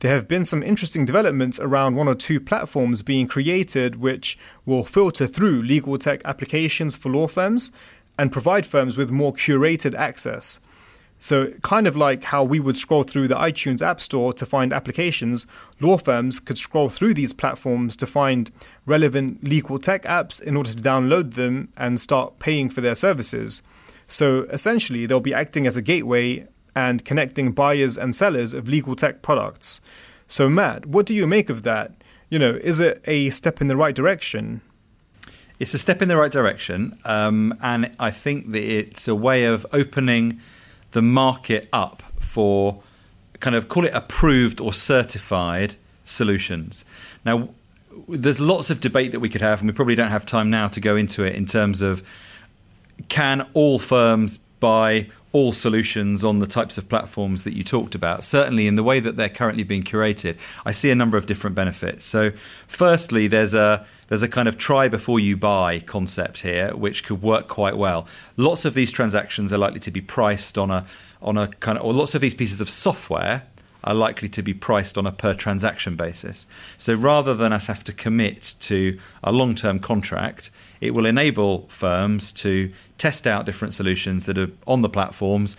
there 0.00 0.12
have 0.14 0.26
been 0.26 0.44
some 0.44 0.62
interesting 0.62 1.04
developments 1.04 1.60
around 1.60 1.94
one 1.94 2.08
or 2.08 2.14
two 2.14 2.40
platforms 2.40 3.02
being 3.02 3.28
created 3.28 3.96
which 3.96 4.38
will 4.64 4.82
filter 4.82 5.26
through 5.26 5.62
legal 5.62 5.96
tech 5.98 6.22
applications 6.24 6.96
for 6.96 7.10
law 7.10 7.28
firms 7.28 7.70
and 8.18 8.32
provide 8.32 8.64
firms 8.64 8.96
with 8.96 9.10
more 9.10 9.32
curated 9.32 9.94
access. 9.94 10.58
So, 11.22 11.48
kind 11.60 11.86
of 11.86 11.98
like 11.98 12.24
how 12.24 12.42
we 12.42 12.60
would 12.60 12.78
scroll 12.78 13.02
through 13.02 13.28
the 13.28 13.34
iTunes 13.34 13.82
App 13.82 14.00
Store 14.00 14.32
to 14.32 14.46
find 14.46 14.72
applications, 14.72 15.46
law 15.78 15.98
firms 15.98 16.40
could 16.40 16.56
scroll 16.56 16.88
through 16.88 17.12
these 17.12 17.34
platforms 17.34 17.94
to 17.96 18.06
find 18.06 18.50
relevant 18.86 19.44
legal 19.44 19.78
tech 19.78 20.04
apps 20.04 20.40
in 20.40 20.56
order 20.56 20.70
to 20.70 20.78
download 20.78 21.34
them 21.34 21.68
and 21.76 22.00
start 22.00 22.38
paying 22.38 22.70
for 22.70 22.80
their 22.80 22.94
services. 22.94 23.60
So, 24.08 24.44
essentially, 24.44 25.04
they'll 25.04 25.20
be 25.20 25.34
acting 25.34 25.66
as 25.66 25.76
a 25.76 25.82
gateway 25.82 26.48
and 26.74 27.04
connecting 27.04 27.52
buyers 27.52 27.98
and 27.98 28.16
sellers 28.16 28.54
of 28.54 28.66
legal 28.66 28.96
tech 28.96 29.20
products. 29.20 29.82
So, 30.26 30.48
Matt, 30.48 30.86
what 30.86 31.04
do 31.04 31.14
you 31.14 31.26
make 31.26 31.50
of 31.50 31.64
that? 31.64 31.92
You 32.30 32.38
know, 32.38 32.58
is 32.62 32.80
it 32.80 33.02
a 33.04 33.28
step 33.28 33.60
in 33.60 33.68
the 33.68 33.76
right 33.76 33.94
direction? 33.94 34.62
It's 35.58 35.74
a 35.74 35.78
step 35.78 36.00
in 36.00 36.08
the 36.08 36.16
right 36.16 36.32
direction, 36.32 36.98
um, 37.04 37.54
and 37.60 37.94
I 38.00 38.10
think 38.10 38.52
that 38.52 38.62
it's 38.62 39.06
a 39.06 39.14
way 39.14 39.44
of 39.44 39.66
opening 39.74 40.40
the 40.92 41.02
market 41.02 41.68
up 41.72 42.02
for 42.18 42.82
kind 43.40 43.56
of 43.56 43.68
call 43.68 43.84
it 43.84 43.92
approved 43.94 44.60
or 44.60 44.72
certified 44.72 45.76
solutions. 46.04 46.84
Now, 47.24 47.50
there's 48.08 48.40
lots 48.40 48.70
of 48.70 48.80
debate 48.80 49.12
that 49.12 49.20
we 49.20 49.28
could 49.28 49.40
have, 49.40 49.60
and 49.60 49.68
we 49.68 49.74
probably 49.74 49.94
don't 49.94 50.10
have 50.10 50.26
time 50.26 50.50
now 50.50 50.68
to 50.68 50.80
go 50.80 50.96
into 50.96 51.24
it 51.24 51.34
in 51.34 51.46
terms 51.46 51.82
of 51.82 52.02
can 53.08 53.48
all 53.54 53.78
firms 53.78 54.38
buy 54.60 55.08
all 55.32 55.52
solutions 55.52 56.24
on 56.24 56.38
the 56.38 56.46
types 56.46 56.76
of 56.76 56.88
platforms 56.88 57.44
that 57.44 57.54
you 57.54 57.62
talked 57.62 57.94
about. 57.94 58.24
Certainly, 58.24 58.66
in 58.66 58.74
the 58.74 58.82
way 58.82 59.00
that 59.00 59.16
they're 59.16 59.28
currently 59.28 59.62
being 59.62 59.82
curated, 59.82 60.36
I 60.64 60.72
see 60.72 60.90
a 60.90 60.94
number 60.94 61.16
of 61.16 61.26
different 61.26 61.54
benefits. 61.54 62.04
So, 62.04 62.32
firstly, 62.66 63.28
there's 63.28 63.54
a 63.54 63.86
there's 64.08 64.22
a 64.22 64.28
kind 64.28 64.48
of 64.48 64.58
try 64.58 64.88
before 64.88 65.20
you 65.20 65.36
buy 65.36 65.78
concept 65.80 66.42
here, 66.42 66.74
which 66.74 67.04
could 67.04 67.22
work 67.22 67.46
quite 67.46 67.76
well. 67.76 68.08
Lots 68.36 68.64
of 68.64 68.74
these 68.74 68.90
transactions 68.90 69.52
are 69.52 69.58
likely 69.58 69.80
to 69.80 69.90
be 69.90 70.00
priced 70.00 70.58
on 70.58 70.70
a 70.70 70.84
on 71.22 71.38
a 71.38 71.48
kind 71.48 71.78
of, 71.78 71.84
or 71.84 71.92
lots 71.92 72.14
of 72.14 72.20
these 72.20 72.34
pieces 72.34 72.60
of 72.60 72.68
software 72.68 73.44
are 73.84 73.94
likely 73.94 74.28
to 74.28 74.42
be 74.42 74.52
priced 74.52 74.98
on 74.98 75.06
a 75.06 75.12
per 75.12 75.34
transaction 75.34 75.96
basis. 75.96 76.46
So 76.76 76.94
rather 76.94 77.34
than 77.34 77.52
us 77.52 77.66
have 77.66 77.84
to 77.84 77.92
commit 77.92 78.54
to 78.60 78.98
a 79.22 79.32
long 79.32 79.54
term 79.54 79.78
contract, 79.78 80.50
it 80.80 80.92
will 80.92 81.06
enable 81.06 81.66
firms 81.68 82.32
to 82.32 82.72
test 82.98 83.26
out 83.26 83.46
different 83.46 83.74
solutions 83.74 84.26
that 84.26 84.38
are 84.38 84.50
on 84.66 84.82
the 84.82 84.88
platforms, 84.88 85.56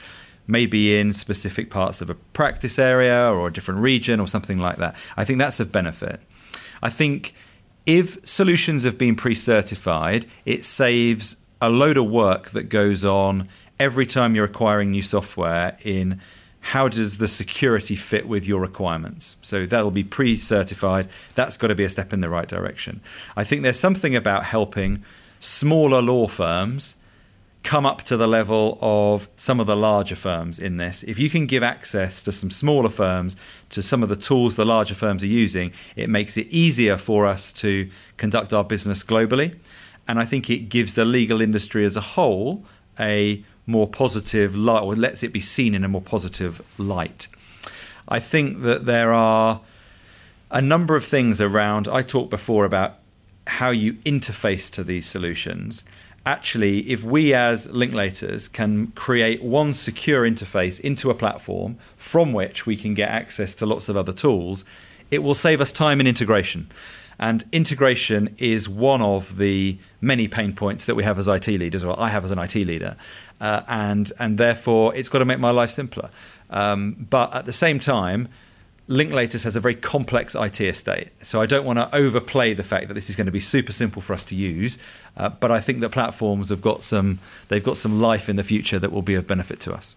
maybe 0.47 0.99
in 0.99 1.13
specific 1.13 1.69
parts 1.69 2.01
of 2.01 2.09
a 2.09 2.15
practice 2.15 2.79
area 2.79 3.31
or 3.31 3.47
a 3.47 3.53
different 3.53 3.81
region 3.81 4.19
or 4.19 4.27
something 4.27 4.57
like 4.57 4.77
that. 4.77 4.95
I 5.15 5.23
think 5.25 5.39
that's 5.39 5.59
of 5.59 5.71
benefit. 5.71 6.21
I 6.81 6.89
think 6.89 7.33
if 7.85 8.25
solutions 8.27 8.83
have 8.83 8.97
been 8.97 9.15
pre 9.15 9.35
certified, 9.35 10.25
it 10.45 10.65
saves 10.65 11.37
a 11.61 11.69
load 11.69 11.97
of 11.97 12.09
work 12.09 12.49
that 12.51 12.63
goes 12.63 13.05
on 13.05 13.47
every 13.79 14.05
time 14.05 14.35
you're 14.35 14.45
acquiring 14.45 14.91
new 14.91 15.01
software 15.01 15.77
in 15.83 16.21
how 16.61 16.87
does 16.87 17.17
the 17.17 17.27
security 17.27 17.95
fit 17.95 18.27
with 18.27 18.47
your 18.47 18.61
requirements? 18.61 19.35
So 19.41 19.65
that'll 19.65 19.91
be 19.91 20.03
pre 20.03 20.37
certified. 20.37 21.07
That's 21.35 21.57
got 21.57 21.67
to 21.67 21.75
be 21.75 21.83
a 21.83 21.89
step 21.89 22.13
in 22.13 22.21
the 22.21 22.29
right 22.29 22.47
direction. 22.47 23.01
I 23.35 23.43
think 23.43 23.63
there's 23.63 23.79
something 23.79 24.15
about 24.15 24.45
helping 24.45 25.03
smaller 25.39 26.01
law 26.01 26.27
firms 26.27 26.95
come 27.63 27.85
up 27.85 28.01
to 28.01 28.17
the 28.17 28.27
level 28.27 28.77
of 28.81 29.27
some 29.35 29.59
of 29.59 29.67
the 29.67 29.75
larger 29.75 30.15
firms 30.15 30.57
in 30.59 30.77
this. 30.77 31.03
If 31.03 31.19
you 31.19 31.29
can 31.29 31.45
give 31.45 31.61
access 31.61 32.23
to 32.23 32.31
some 32.31 32.49
smaller 32.49 32.89
firms 32.89 33.35
to 33.69 33.81
some 33.81 34.01
of 34.01 34.09
the 34.09 34.15
tools 34.15 34.55
the 34.55 34.65
larger 34.65 34.95
firms 34.95 35.23
are 35.23 35.27
using, 35.27 35.71
it 35.95 36.09
makes 36.09 36.37
it 36.37 36.47
easier 36.47 36.97
for 36.97 37.25
us 37.27 37.51
to 37.53 37.89
conduct 38.17 38.53
our 38.53 38.63
business 38.63 39.03
globally. 39.03 39.59
And 40.07 40.19
I 40.19 40.25
think 40.25 40.49
it 40.49 40.69
gives 40.69 40.95
the 40.95 41.05
legal 41.05 41.41
industry 41.41 41.85
as 41.85 41.95
a 41.95 42.01
whole 42.01 42.65
a 42.99 43.43
more 43.65 43.87
positive 43.87 44.55
light, 44.55 44.83
or 44.83 44.95
lets 44.95 45.23
it 45.23 45.33
be 45.33 45.41
seen 45.41 45.73
in 45.75 45.83
a 45.83 45.87
more 45.87 46.01
positive 46.01 46.61
light. 46.77 47.27
I 48.07 48.19
think 48.19 48.61
that 48.63 48.85
there 48.85 49.13
are 49.13 49.61
a 50.49 50.61
number 50.61 50.95
of 50.95 51.05
things 51.05 51.39
around. 51.39 51.87
I 51.87 52.01
talked 52.01 52.29
before 52.29 52.65
about 52.65 52.95
how 53.47 53.69
you 53.69 53.93
interface 54.05 54.69
to 54.71 54.83
these 54.83 55.05
solutions. 55.05 55.83
Actually, 56.25 56.89
if 56.91 57.03
we 57.03 57.33
as 57.33 57.65
Linklaters 57.67 58.51
can 58.51 58.87
create 58.87 59.41
one 59.41 59.73
secure 59.73 60.29
interface 60.29 60.79
into 60.79 61.09
a 61.09 61.15
platform 61.15 61.77
from 61.97 62.31
which 62.33 62.65
we 62.65 62.75
can 62.75 62.93
get 62.93 63.09
access 63.09 63.55
to 63.55 63.65
lots 63.65 63.89
of 63.89 63.97
other 63.97 64.13
tools, 64.13 64.63
it 65.09 65.23
will 65.23 65.33
save 65.33 65.59
us 65.59 65.71
time 65.71 65.99
in 65.99 66.05
integration. 66.05 66.69
And 67.21 67.45
integration 67.51 68.35
is 68.39 68.67
one 68.67 69.01
of 69.03 69.37
the 69.37 69.77
many 70.01 70.27
pain 70.27 70.53
points 70.53 70.85
that 70.85 70.95
we 70.95 71.03
have 71.03 71.19
as 71.19 71.27
IT 71.27 71.47
leaders, 71.47 71.83
or 71.83 71.97
I 71.99 72.09
have 72.09 72.23
as 72.23 72.31
an 72.31 72.39
IT 72.39 72.55
leader. 72.55 72.97
Uh, 73.39 73.61
and, 73.67 74.11
and 74.19 74.39
therefore, 74.39 74.95
it's 74.95 75.07
got 75.07 75.19
to 75.19 75.25
make 75.25 75.39
my 75.39 75.51
life 75.51 75.69
simpler. 75.69 76.09
Um, 76.49 77.05
but 77.09 77.33
at 77.33 77.45
the 77.45 77.53
same 77.53 77.79
time, 77.79 78.27
Linklaters 78.89 79.43
has 79.43 79.55
a 79.55 79.59
very 79.59 79.75
complex 79.75 80.33
IT 80.33 80.59
estate. 80.59 81.09
So 81.21 81.39
I 81.39 81.45
don't 81.45 81.63
want 81.63 81.77
to 81.77 81.95
overplay 81.95 82.55
the 82.55 82.63
fact 82.63 82.87
that 82.87 82.95
this 82.95 83.09
is 83.09 83.15
going 83.15 83.27
to 83.27 83.31
be 83.31 83.39
super 83.39 83.71
simple 83.71 84.01
for 84.01 84.13
us 84.13 84.25
to 84.25 84.35
use. 84.35 84.79
Uh, 85.15 85.29
but 85.29 85.51
I 85.51 85.61
think 85.61 85.81
that 85.81 85.91
platforms 85.91 86.49
have 86.49 86.61
got 86.61 86.83
some, 86.83 87.19
they've 87.49 87.63
got 87.63 87.77
some 87.77 88.01
life 88.01 88.29
in 88.29 88.35
the 88.35 88.43
future 88.43 88.79
that 88.79 88.91
will 88.91 89.03
be 89.03 89.13
of 89.13 89.27
benefit 89.27 89.59
to 89.61 89.73
us. 89.73 89.95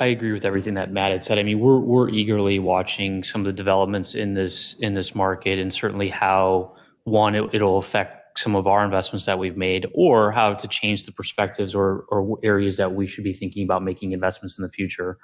I 0.00 0.06
agree 0.06 0.32
with 0.32 0.44
everything 0.44 0.74
that 0.74 0.92
Matt 0.92 1.10
had 1.10 1.22
said. 1.22 1.38
I 1.38 1.42
mean, 1.42 1.60
we're 1.60 1.80
we're 1.80 2.08
eagerly 2.10 2.58
watching 2.58 3.22
some 3.22 3.40
of 3.40 3.46
the 3.46 3.52
developments 3.52 4.14
in 4.14 4.34
this 4.34 4.74
in 4.80 4.94
this 4.94 5.14
market, 5.14 5.58
and 5.58 5.72
certainly 5.72 6.08
how 6.08 6.74
one 7.04 7.34
it, 7.34 7.44
it'll 7.52 7.78
affect 7.78 8.38
some 8.38 8.54
of 8.54 8.66
our 8.66 8.84
investments 8.84 9.26
that 9.26 9.38
we've 9.38 9.56
made, 9.56 9.86
or 9.94 10.30
how 10.30 10.54
to 10.54 10.68
change 10.68 11.04
the 11.04 11.12
perspectives 11.12 11.74
or 11.74 12.04
or 12.08 12.38
areas 12.42 12.76
that 12.76 12.92
we 12.92 13.06
should 13.06 13.24
be 13.24 13.32
thinking 13.32 13.64
about 13.64 13.82
making 13.82 14.12
investments 14.12 14.58
in 14.58 14.62
the 14.62 14.68
future. 14.68 15.18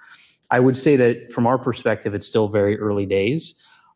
I 0.51 0.61
would 0.61 0.77
say 0.77 0.97
that 0.97 1.33
from 1.33 1.47
our 1.47 1.59
perspective, 1.59 2.15
it's 2.15 2.27
still 2.27 2.49
very 2.49 2.79
early 2.79 3.07
days. 3.07 3.55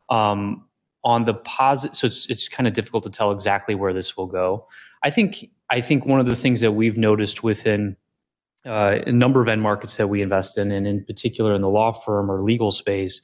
Um, 0.09 0.65
on 1.03 1.23
the 1.25 1.33
positive, 1.33 1.95
so 1.95 2.07
it's 2.07 2.25
it's 2.29 2.47
kind 2.47 2.67
of 2.67 2.73
difficult 2.73 3.03
to 3.03 3.09
tell 3.09 3.31
exactly 3.31 3.75
where 3.75 3.93
this 3.93 4.17
will 4.17 4.27
go. 4.27 4.67
I 5.03 5.09
think 5.09 5.49
I 5.69 5.81
think 5.81 6.05
one 6.05 6.19
of 6.19 6.25
the 6.25 6.35
things 6.35 6.61
that 6.61 6.73
we've 6.73 6.97
noticed 6.97 7.43
within 7.43 7.95
uh, 8.69 9.01
a 9.07 9.11
number 9.11 9.41
of 9.41 9.47
end 9.47 9.61
markets 9.61 9.97
that 9.97 10.07
we 10.07 10.21
invest 10.21 10.57
in, 10.57 10.71
and 10.71 10.85
in 10.85 11.03
particular 11.03 11.55
in 11.55 11.61
the 11.61 11.69
law 11.69 11.91
firm 11.91 12.29
or 12.29 12.43
legal 12.43 12.71
space, 12.71 13.19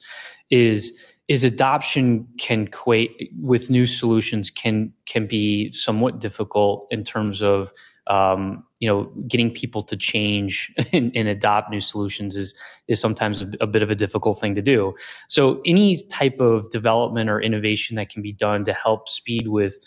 is 0.50 1.06
is 1.28 1.42
adoption 1.42 2.26
can 2.38 2.64
equate 2.64 3.30
with 3.40 3.70
new 3.70 3.86
solutions 3.86 4.50
can 4.50 4.92
can 5.06 5.26
be 5.26 5.72
somewhat 5.72 6.18
difficult 6.18 6.86
in 6.90 7.04
terms 7.04 7.42
of 7.42 7.72
um, 8.08 8.64
you 8.80 8.88
know 8.88 9.04
getting 9.28 9.50
people 9.50 9.82
to 9.82 9.96
change 9.96 10.72
and, 10.92 11.16
and, 11.16 11.28
adopt 11.28 11.70
new 11.70 11.80
solutions 11.80 12.36
is 12.36 12.60
is 12.88 13.00
sometimes 13.00 13.42
a, 13.42 13.50
a, 13.60 13.66
bit 13.66 13.82
of 13.82 13.90
a 13.90 13.94
difficult 13.94 14.40
thing 14.40 14.54
to 14.54 14.62
do. 14.62 14.94
So 15.28 15.60
any 15.64 16.02
type 16.08 16.40
of 16.40 16.70
development 16.70 17.30
or 17.30 17.40
innovation 17.40 17.96
that 17.96 18.08
can 18.08 18.22
be 18.22 18.32
done 18.32 18.64
to 18.64 18.72
help 18.72 19.08
speed 19.08 19.48
with 19.48 19.78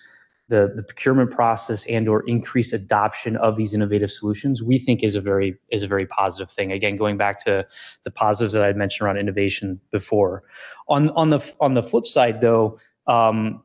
the, 0.50 0.72
the 0.76 0.84
procurement 0.84 1.32
process 1.32 1.86
and 1.86 2.10
or 2.10 2.28
increase 2.28 2.74
adoption 2.74 3.38
of 3.38 3.56
these 3.56 3.74
innovative 3.74 4.12
solutions 4.12 4.62
we 4.62 4.78
think 4.78 5.04
is 5.04 5.16
a 5.16 5.22
very 5.22 5.56
is 5.70 5.84
a 5.84 5.88
very 5.88 6.06
positive 6.08 6.52
thing. 6.52 6.72
Again 6.72 6.96
going 6.96 7.18
back 7.18 7.44
to 7.46 7.66
the 8.04 8.12
positives 8.12 8.54
that 8.54 8.64
i 8.64 8.74
mentioned 8.74 9.06
around 9.06 9.18
innovation 9.18 9.80
before. 9.92 10.44
On 10.88 11.10
on 11.12 11.30
the 11.30 11.40
on 11.62 11.76
the 11.76 11.84
flip 11.84 12.06
side 12.06 12.42
though 12.42 12.78
um, 13.08 13.64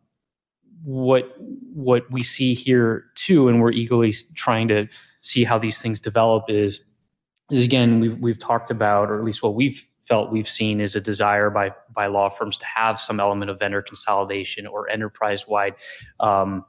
what 0.84 1.34
what 1.38 2.10
we 2.10 2.22
see 2.22 2.52
here 2.54 3.06
too 3.14 3.48
and 3.48 3.60
we're 3.60 3.72
eagerly 3.72 4.14
trying 4.34 4.68
to 4.68 4.86
see 5.22 5.42
how 5.42 5.58
these 5.58 5.80
things 5.80 5.98
develop 5.98 6.44
is 6.48 6.80
is 7.50 7.62
again 7.62 8.00
we've 8.00 8.18
we've 8.18 8.38
talked 8.38 8.70
about 8.70 9.10
or 9.10 9.18
at 9.18 9.24
least 9.24 9.42
what 9.42 9.54
we've 9.54 9.88
felt 10.02 10.30
we've 10.30 10.48
seen 10.48 10.82
is 10.82 10.94
a 10.94 11.00
desire 11.00 11.48
by 11.48 11.72
by 11.94 12.06
law 12.06 12.28
firms 12.28 12.58
to 12.58 12.66
have 12.66 13.00
some 13.00 13.18
element 13.18 13.50
of 13.50 13.58
vendor 13.58 13.80
consolidation 13.80 14.66
or 14.66 14.88
enterprise 14.90 15.48
wide 15.48 15.74
um, 16.20 16.62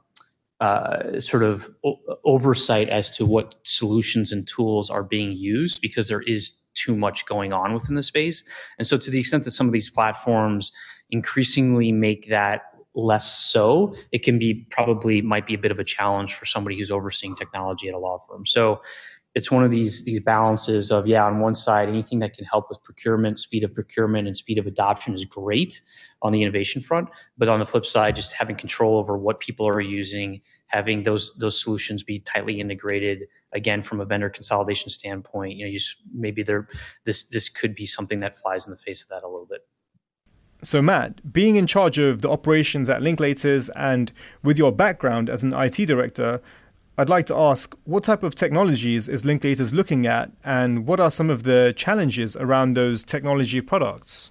uh, 0.60 1.20
sort 1.20 1.42
of 1.42 1.70
o- 1.84 1.98
oversight 2.24 2.88
as 2.88 3.10
to 3.10 3.26
what 3.26 3.56
solutions 3.64 4.32
and 4.32 4.46
tools 4.46 4.88
are 4.88 5.02
being 5.02 5.32
used 5.32 5.80
because 5.80 6.08
there 6.08 6.22
is 6.22 6.56
too 6.74 6.96
much 6.96 7.26
going 7.26 7.52
on 7.52 7.74
within 7.74 7.94
the 7.94 8.02
space. 8.02 8.42
And 8.78 8.86
so, 8.86 8.96
to 8.96 9.10
the 9.10 9.20
extent 9.20 9.44
that 9.44 9.52
some 9.52 9.66
of 9.66 9.72
these 9.72 9.90
platforms 9.90 10.72
increasingly 11.10 11.92
make 11.92 12.28
that 12.28 12.62
less 12.94 13.50
so, 13.50 13.94
it 14.12 14.22
can 14.22 14.38
be 14.38 14.66
probably 14.70 15.20
might 15.20 15.46
be 15.46 15.54
a 15.54 15.58
bit 15.58 15.70
of 15.70 15.78
a 15.78 15.84
challenge 15.84 16.34
for 16.34 16.46
somebody 16.46 16.78
who's 16.78 16.90
overseeing 16.90 17.34
technology 17.36 17.88
at 17.88 17.94
a 17.94 17.98
law 17.98 18.18
firm. 18.28 18.46
So, 18.46 18.80
it's 19.36 19.50
one 19.50 19.62
of 19.62 19.70
these 19.70 20.02
these 20.02 20.18
balances 20.18 20.90
of 20.90 21.06
yeah 21.06 21.24
on 21.24 21.40
one 21.40 21.54
side 21.54 21.90
anything 21.90 22.18
that 22.20 22.32
can 22.32 22.46
help 22.46 22.70
with 22.70 22.82
procurement 22.82 23.38
speed 23.38 23.62
of 23.62 23.72
procurement 23.72 24.26
and 24.26 24.34
speed 24.34 24.58
of 24.58 24.66
adoption 24.66 25.14
is 25.14 25.26
great 25.26 25.82
on 26.22 26.32
the 26.32 26.42
innovation 26.42 26.80
front. 26.80 27.08
But 27.36 27.48
on 27.50 27.60
the 27.60 27.66
flip 27.66 27.84
side 27.84 28.16
just 28.16 28.32
having 28.32 28.56
control 28.56 28.96
over 28.96 29.16
what 29.16 29.38
people 29.38 29.68
are 29.68 29.80
using 29.80 30.40
having 30.68 31.02
those 31.02 31.34
those 31.34 31.62
solutions 31.62 32.02
be 32.02 32.18
tightly 32.20 32.58
integrated 32.60 33.24
again 33.52 33.82
from 33.82 34.00
a 34.00 34.06
vendor 34.06 34.30
consolidation 34.30 34.88
standpoint 34.90 35.54
you 35.54 35.64
know 35.64 35.70
you 35.70 35.78
just, 35.78 35.96
maybe 36.12 36.42
there 36.42 36.66
this 37.04 37.24
this 37.26 37.50
could 37.50 37.74
be 37.74 37.84
something 37.84 38.20
that 38.20 38.38
flies 38.38 38.66
in 38.66 38.70
the 38.70 38.78
face 38.78 39.02
of 39.02 39.08
that 39.08 39.22
a 39.22 39.28
little 39.28 39.46
bit. 39.46 39.60
So, 40.62 40.80
Matt, 40.80 41.32
being 41.32 41.56
in 41.56 41.66
charge 41.66 41.98
of 41.98 42.22
the 42.22 42.30
operations 42.30 42.88
at 42.88 43.02
Linklaters 43.02 43.68
and 43.76 44.10
with 44.42 44.56
your 44.56 44.72
background 44.72 45.28
as 45.28 45.44
an 45.44 45.52
IT 45.52 45.84
director, 45.84 46.40
I'd 46.98 47.10
like 47.10 47.26
to 47.26 47.36
ask 47.36 47.74
what 47.84 48.04
type 48.04 48.22
of 48.22 48.34
technologies 48.34 49.06
is 49.06 49.22
Linklaters 49.22 49.74
looking 49.74 50.06
at, 50.06 50.30
and 50.42 50.86
what 50.86 50.98
are 50.98 51.10
some 51.10 51.28
of 51.28 51.42
the 51.42 51.74
challenges 51.76 52.36
around 52.36 52.74
those 52.74 53.04
technology 53.04 53.60
products? 53.60 54.30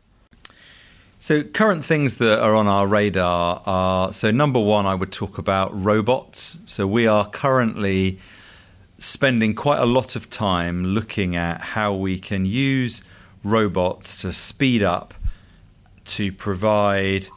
So, 1.19 1.43
current 1.43 1.85
things 1.85 2.17
that 2.17 2.39
are 2.39 2.55
on 2.55 2.67
our 2.67 2.87
radar 2.87 3.61
are 3.67 4.11
so, 4.11 4.31
number 4.31 4.59
one, 4.59 4.87
I 4.87 4.95
would 4.95 5.11
talk 5.11 5.37
about 5.37 5.69
robots. 5.79 6.57
So, 6.65 6.87
we 6.87 7.05
are 7.05 7.29
currently 7.29 8.19
spending 8.97 9.53
quite 9.53 9.79
a 9.79 9.85
lot 9.85 10.15
of 10.15 10.29
time 10.31 10.85
looking 10.85 11.35
at 11.35 11.61
how 11.61 11.93
we 11.93 12.17
can 12.17 12.45
use 12.45 13.03
robots 13.43 14.15
to 14.17 14.33
speed 14.33 14.81
up, 14.81 15.13
to 16.05 16.31
provide 16.31 17.27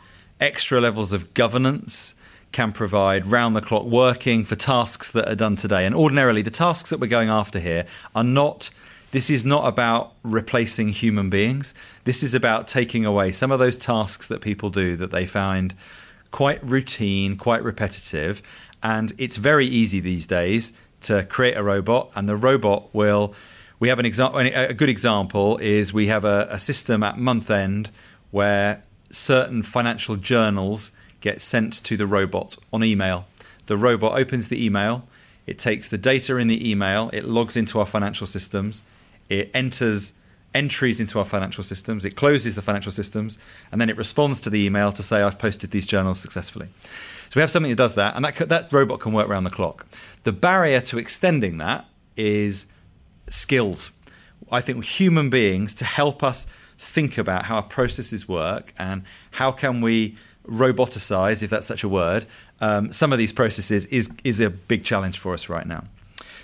extra 0.40 0.80
levels 0.80 1.12
of 1.12 1.34
governance 1.34 2.14
can 2.52 2.72
provide 2.72 3.26
round 3.26 3.54
the 3.54 3.60
clock 3.60 3.84
working 3.84 4.44
for 4.44 4.56
tasks 4.56 5.10
that 5.10 5.28
are 5.28 5.34
done 5.34 5.56
today. 5.56 5.84
And 5.84 5.94
ordinarily, 5.94 6.42
the 6.42 6.50
tasks 6.50 6.90
that 6.90 7.00
we're 7.00 7.06
going 7.06 7.28
after 7.28 7.58
here 7.58 7.86
are 8.14 8.24
not. 8.24 8.70
This 9.10 9.30
is 9.30 9.44
not 9.44 9.66
about 9.66 10.12
replacing 10.22 10.90
human 10.90 11.30
beings. 11.30 11.72
This 12.04 12.22
is 12.22 12.34
about 12.34 12.68
taking 12.68 13.06
away 13.06 13.32
some 13.32 13.50
of 13.50 13.58
those 13.58 13.76
tasks 13.76 14.26
that 14.26 14.42
people 14.42 14.68
do 14.68 14.96
that 14.96 15.10
they 15.10 15.24
find 15.24 15.74
quite 16.30 16.62
routine, 16.62 17.36
quite 17.36 17.62
repetitive. 17.62 18.42
And 18.82 19.12
it's 19.16 19.36
very 19.36 19.66
easy 19.66 20.00
these 20.00 20.26
days 20.26 20.72
to 21.02 21.24
create 21.24 21.56
a 21.56 21.62
robot, 21.62 22.10
and 22.14 22.28
the 22.28 22.36
robot 22.36 22.92
will. 22.92 23.34
We 23.80 23.88
have 23.88 23.98
an 23.98 24.06
example. 24.06 24.40
A 24.40 24.74
good 24.74 24.88
example 24.88 25.56
is 25.58 25.92
we 25.92 26.08
have 26.08 26.24
a, 26.24 26.48
a 26.50 26.58
system 26.58 27.02
at 27.02 27.16
month 27.16 27.50
end 27.50 27.90
where 28.30 28.82
certain 29.10 29.62
financial 29.62 30.16
journals 30.16 30.90
gets 31.28 31.44
sent 31.44 31.74
to 31.84 31.94
the 31.94 32.06
robot 32.06 32.56
on 32.72 32.82
email. 32.82 33.26
The 33.66 33.76
robot 33.76 34.18
opens 34.18 34.48
the 34.48 34.64
email, 34.64 35.06
it 35.46 35.58
takes 35.58 35.86
the 35.86 35.98
data 35.98 36.38
in 36.38 36.46
the 36.46 36.70
email, 36.70 37.10
it 37.12 37.24
logs 37.26 37.54
into 37.54 37.78
our 37.78 37.84
financial 37.84 38.26
systems, 38.26 38.82
it 39.28 39.50
enters 39.52 40.14
entries 40.54 41.00
into 41.00 41.18
our 41.18 41.26
financial 41.26 41.62
systems, 41.62 42.06
it 42.06 42.16
closes 42.16 42.54
the 42.54 42.62
financial 42.62 42.90
systems, 42.90 43.38
and 43.70 43.78
then 43.78 43.90
it 43.90 43.96
responds 43.98 44.40
to 44.40 44.48
the 44.48 44.64
email 44.64 44.90
to 44.90 45.02
say, 45.02 45.20
I've 45.20 45.38
posted 45.38 45.70
these 45.70 45.86
journals 45.86 46.18
successfully. 46.18 46.68
So 47.28 47.32
we 47.36 47.42
have 47.42 47.50
something 47.50 47.70
that 47.70 47.76
does 47.76 47.94
that, 47.96 48.16
and 48.16 48.24
that, 48.24 48.48
that 48.48 48.72
robot 48.72 49.00
can 49.00 49.12
work 49.12 49.28
around 49.28 49.44
the 49.44 49.50
clock. 49.50 49.86
The 50.24 50.32
barrier 50.32 50.80
to 50.80 50.96
extending 50.96 51.58
that 51.58 51.84
is 52.16 52.64
skills. 53.28 53.90
I 54.50 54.62
think 54.62 54.82
human 54.82 55.28
beings 55.28 55.74
to 55.74 55.84
help 55.84 56.22
us 56.22 56.46
think 56.78 57.18
about 57.18 57.44
how 57.44 57.56
our 57.56 57.62
processes 57.62 58.26
work 58.26 58.72
and 58.78 59.02
how 59.32 59.52
can 59.52 59.82
we 59.82 60.16
roboticize, 60.48 61.42
if 61.42 61.50
that's 61.50 61.66
such 61.66 61.84
a 61.84 61.88
word, 61.88 62.26
um, 62.60 62.92
some 62.92 63.12
of 63.12 63.18
these 63.18 63.32
processes 63.32 63.86
is 63.86 64.10
is 64.24 64.40
a 64.40 64.50
big 64.50 64.84
challenge 64.84 65.18
for 65.18 65.34
us 65.34 65.48
right 65.48 65.66
now. 65.66 65.84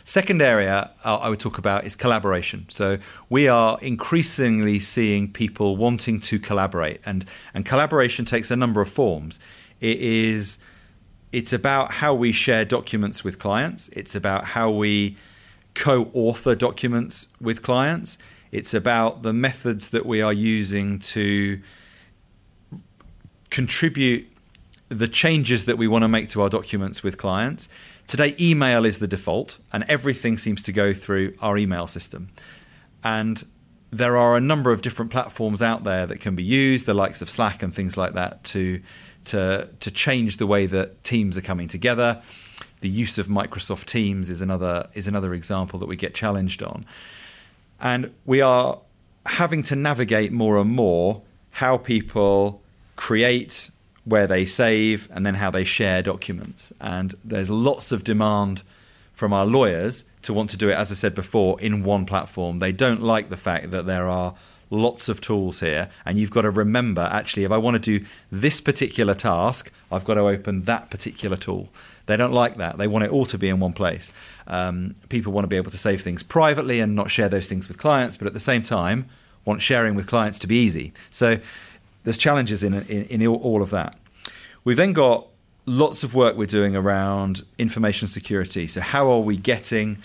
Second 0.06 0.42
area 0.42 0.90
I 1.02 1.30
would 1.30 1.40
talk 1.40 1.56
about 1.56 1.84
is 1.84 1.96
collaboration. 1.96 2.66
So 2.68 2.98
we 3.30 3.48
are 3.48 3.78
increasingly 3.80 4.78
seeing 4.78 5.32
people 5.32 5.78
wanting 5.78 6.20
to 6.20 6.38
collaborate, 6.38 7.00
and 7.06 7.24
and 7.54 7.64
collaboration 7.64 8.24
takes 8.24 8.50
a 8.50 8.56
number 8.56 8.80
of 8.82 8.90
forms. 8.90 9.40
It 9.80 9.98
is 9.98 10.58
it's 11.32 11.52
about 11.52 11.90
how 11.92 12.14
we 12.14 12.30
share 12.32 12.64
documents 12.64 13.24
with 13.24 13.38
clients. 13.38 13.88
It's 13.92 14.14
about 14.14 14.44
how 14.44 14.70
we 14.70 15.16
co-author 15.74 16.54
documents 16.54 17.26
with 17.40 17.62
clients. 17.62 18.18
It's 18.52 18.72
about 18.72 19.22
the 19.22 19.32
methods 19.32 19.88
that 19.88 20.06
we 20.06 20.22
are 20.22 20.32
using 20.32 21.00
to 21.00 21.60
contribute 23.54 24.26
the 24.88 25.06
changes 25.06 25.64
that 25.66 25.78
we 25.78 25.86
want 25.86 26.02
to 26.02 26.08
make 26.08 26.28
to 26.28 26.42
our 26.42 26.48
documents 26.48 27.04
with 27.04 27.16
clients. 27.16 27.68
Today, 28.08 28.34
email 28.40 28.84
is 28.84 28.98
the 28.98 29.06
default, 29.06 29.58
and 29.72 29.84
everything 29.86 30.36
seems 30.36 30.60
to 30.64 30.72
go 30.72 30.92
through 30.92 31.34
our 31.40 31.56
email 31.56 31.86
system. 31.86 32.30
And 33.04 33.44
there 33.92 34.16
are 34.16 34.36
a 34.36 34.40
number 34.40 34.72
of 34.72 34.82
different 34.82 35.12
platforms 35.12 35.62
out 35.62 35.84
there 35.84 36.04
that 36.04 36.18
can 36.18 36.34
be 36.34 36.42
used, 36.42 36.86
the 36.86 36.94
likes 36.94 37.22
of 37.22 37.30
Slack 37.30 37.62
and 37.62 37.72
things 37.72 37.96
like 37.96 38.14
that, 38.14 38.42
to 38.44 38.82
to 39.26 39.68
to 39.78 39.90
change 39.92 40.38
the 40.38 40.48
way 40.48 40.66
that 40.66 41.04
teams 41.04 41.38
are 41.38 41.46
coming 41.52 41.68
together. 41.68 42.20
The 42.80 42.88
use 42.88 43.18
of 43.18 43.28
Microsoft 43.28 43.84
Teams 43.84 44.30
is 44.30 44.40
another 44.42 44.88
is 44.94 45.06
another 45.06 45.32
example 45.32 45.78
that 45.78 45.86
we 45.86 45.94
get 45.94 46.12
challenged 46.12 46.60
on, 46.60 46.84
and 47.80 48.12
we 48.26 48.40
are 48.40 48.80
having 49.26 49.62
to 49.62 49.76
navigate 49.76 50.32
more 50.32 50.58
and 50.58 50.70
more 50.70 51.22
how 51.52 51.76
people 51.76 52.63
create, 52.96 53.70
where 54.04 54.26
they 54.26 54.46
save, 54.46 55.08
and 55.12 55.24
then 55.24 55.34
how 55.34 55.50
they 55.50 55.64
share 55.64 56.02
documents. 56.02 56.72
And 56.80 57.14
there's 57.24 57.50
lots 57.50 57.92
of 57.92 58.04
demand 58.04 58.62
from 59.12 59.32
our 59.32 59.46
lawyers 59.46 60.04
to 60.22 60.32
want 60.32 60.50
to 60.50 60.56
do 60.56 60.68
it, 60.68 60.74
as 60.74 60.90
I 60.90 60.94
said 60.94 61.14
before, 61.14 61.60
in 61.60 61.84
one 61.84 62.04
platform. 62.04 62.58
They 62.58 62.72
don't 62.72 63.02
like 63.02 63.30
the 63.30 63.36
fact 63.36 63.70
that 63.70 63.86
there 63.86 64.08
are 64.08 64.34
lots 64.70 65.08
of 65.08 65.20
tools 65.20 65.60
here, 65.60 65.88
and 66.04 66.18
you've 66.18 66.30
got 66.30 66.42
to 66.42 66.50
remember 66.50 67.08
actually, 67.12 67.44
if 67.44 67.52
I 67.52 67.58
want 67.58 67.74
to 67.82 67.98
do 67.98 68.04
this 68.30 68.60
particular 68.60 69.14
task, 69.14 69.70
I've 69.90 70.04
got 70.04 70.14
to 70.14 70.22
open 70.22 70.62
that 70.62 70.90
particular 70.90 71.36
tool. 71.36 71.68
They 72.06 72.16
don't 72.16 72.32
like 72.32 72.56
that. 72.56 72.76
They 72.76 72.88
want 72.88 73.04
it 73.04 73.10
all 73.10 73.26
to 73.26 73.38
be 73.38 73.48
in 73.48 73.60
one 73.60 73.72
place. 73.72 74.12
Um, 74.46 74.96
people 75.08 75.32
want 75.32 75.44
to 75.44 75.48
be 75.48 75.56
able 75.56 75.70
to 75.70 75.78
save 75.78 76.02
things 76.02 76.22
privately 76.22 76.80
and 76.80 76.94
not 76.94 77.10
share 77.10 77.28
those 77.28 77.48
things 77.48 77.68
with 77.68 77.78
clients, 77.78 78.16
but 78.16 78.26
at 78.26 78.34
the 78.34 78.40
same 78.40 78.62
time, 78.62 79.06
want 79.44 79.62
sharing 79.62 79.94
with 79.94 80.06
clients 80.06 80.38
to 80.40 80.46
be 80.46 80.56
easy. 80.56 80.92
So 81.10 81.38
there's 82.04 82.18
challenges 82.18 82.62
in, 82.62 82.74
in, 82.74 83.04
in 83.04 83.26
all 83.26 83.62
of 83.62 83.70
that. 83.70 83.96
We've 84.62 84.76
then 84.76 84.92
got 84.92 85.26
lots 85.66 86.04
of 86.04 86.14
work 86.14 86.36
we're 86.36 86.46
doing 86.46 86.76
around 86.76 87.42
information 87.58 88.06
security. 88.06 88.66
So 88.66 88.80
how 88.80 89.10
are 89.10 89.20
we 89.20 89.36
getting 89.36 89.98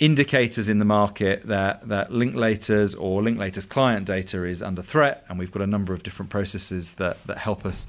indicators 0.00 0.68
in 0.68 0.80
the 0.80 0.84
market 0.84 1.44
that 1.44 1.88
that 1.88 2.10
Linklaters 2.10 2.96
or 2.98 3.22
Linklaters 3.22 3.68
client 3.68 4.06
data 4.06 4.44
is 4.44 4.62
under 4.62 4.82
threat? 4.82 5.24
And 5.28 5.38
we've 5.38 5.52
got 5.52 5.62
a 5.62 5.66
number 5.66 5.92
of 5.92 6.02
different 6.02 6.30
processes 6.30 6.92
that 6.94 7.24
that 7.26 7.38
help 7.38 7.64
us 7.64 7.86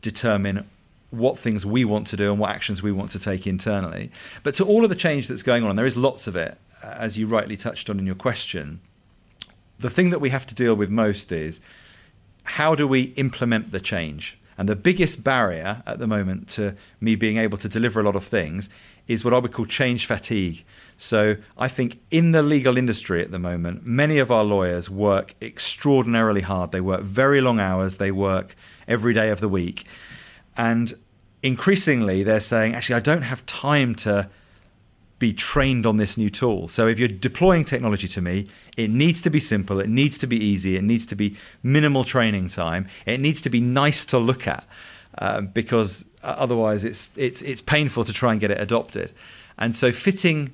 determine 0.00 0.68
what 1.10 1.38
things 1.38 1.64
we 1.64 1.84
want 1.84 2.06
to 2.08 2.16
do 2.16 2.30
and 2.32 2.40
what 2.40 2.50
actions 2.50 2.82
we 2.82 2.92
want 2.92 3.10
to 3.10 3.18
take 3.18 3.46
internally. 3.46 4.10
But 4.42 4.54
to 4.54 4.64
all 4.64 4.82
of 4.82 4.90
the 4.90 4.96
change 4.96 5.28
that's 5.28 5.42
going 5.42 5.62
on, 5.62 5.70
and 5.70 5.78
there 5.78 5.86
is 5.86 5.96
lots 5.96 6.26
of 6.26 6.34
it, 6.34 6.58
as 6.82 7.16
you 7.16 7.26
rightly 7.26 7.56
touched 7.56 7.88
on 7.88 7.98
in 7.98 8.06
your 8.06 8.16
question, 8.16 8.80
the 9.78 9.90
thing 9.90 10.10
that 10.10 10.20
we 10.20 10.30
have 10.30 10.46
to 10.46 10.54
deal 10.54 10.74
with 10.74 10.90
most 10.90 11.30
is 11.30 11.60
how 12.44 12.74
do 12.74 12.86
we 12.86 13.14
implement 13.16 13.72
the 13.72 13.80
change? 13.80 14.38
And 14.56 14.68
the 14.68 14.76
biggest 14.76 15.24
barrier 15.24 15.82
at 15.86 15.98
the 15.98 16.06
moment 16.06 16.48
to 16.50 16.76
me 17.00 17.16
being 17.16 17.38
able 17.38 17.58
to 17.58 17.68
deliver 17.68 18.00
a 18.00 18.04
lot 18.04 18.14
of 18.14 18.24
things 18.24 18.70
is 19.08 19.24
what 19.24 19.34
I 19.34 19.38
would 19.38 19.52
call 19.52 19.66
change 19.66 20.06
fatigue. 20.06 20.64
So 20.96 21.36
I 21.58 21.68
think 21.68 22.00
in 22.10 22.32
the 22.32 22.42
legal 22.42 22.78
industry 22.78 23.22
at 23.22 23.30
the 23.30 23.38
moment, 23.38 23.84
many 23.84 24.18
of 24.18 24.30
our 24.30 24.44
lawyers 24.44 24.88
work 24.88 25.34
extraordinarily 25.42 26.42
hard. 26.42 26.70
They 26.70 26.80
work 26.80 27.02
very 27.02 27.40
long 27.40 27.60
hours, 27.60 27.96
they 27.96 28.12
work 28.12 28.54
every 28.86 29.12
day 29.12 29.30
of 29.30 29.40
the 29.40 29.48
week. 29.48 29.84
And 30.56 30.94
increasingly, 31.42 32.22
they're 32.22 32.40
saying, 32.40 32.74
actually, 32.74 32.96
I 32.96 33.00
don't 33.00 33.22
have 33.22 33.44
time 33.46 33.94
to 33.96 34.30
be 35.18 35.32
trained 35.32 35.86
on 35.86 35.96
this 35.96 36.16
new 36.16 36.28
tool. 36.28 36.68
So 36.68 36.86
if 36.88 36.98
you're 36.98 37.08
deploying 37.08 37.64
technology 37.64 38.08
to 38.08 38.20
me, 38.20 38.46
it 38.76 38.90
needs 38.90 39.22
to 39.22 39.30
be 39.30 39.40
simple, 39.40 39.80
it 39.80 39.88
needs 39.88 40.18
to 40.18 40.26
be 40.26 40.36
easy, 40.36 40.76
it 40.76 40.82
needs 40.82 41.06
to 41.06 41.14
be 41.14 41.36
minimal 41.62 42.04
training 42.04 42.48
time, 42.48 42.88
it 43.06 43.20
needs 43.20 43.40
to 43.42 43.50
be 43.50 43.60
nice 43.60 44.04
to 44.06 44.18
look 44.18 44.46
at. 44.46 44.64
Uh, 45.16 45.40
because 45.40 46.06
otherwise 46.24 46.84
it's 46.84 47.08
it's 47.14 47.40
it's 47.42 47.60
painful 47.60 48.02
to 48.02 48.12
try 48.12 48.32
and 48.32 48.40
get 48.40 48.50
it 48.50 48.60
adopted. 48.60 49.12
And 49.56 49.72
so 49.72 49.92
fitting 49.92 50.52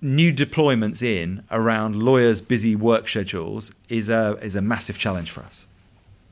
new 0.00 0.32
deployments 0.32 1.02
in 1.02 1.42
around 1.50 1.96
lawyers' 1.96 2.40
busy 2.40 2.76
work 2.76 3.08
schedules 3.08 3.72
is 3.88 4.08
a 4.08 4.38
is 4.42 4.54
a 4.54 4.62
massive 4.62 4.96
challenge 4.96 5.30
for 5.32 5.42
us. 5.42 5.66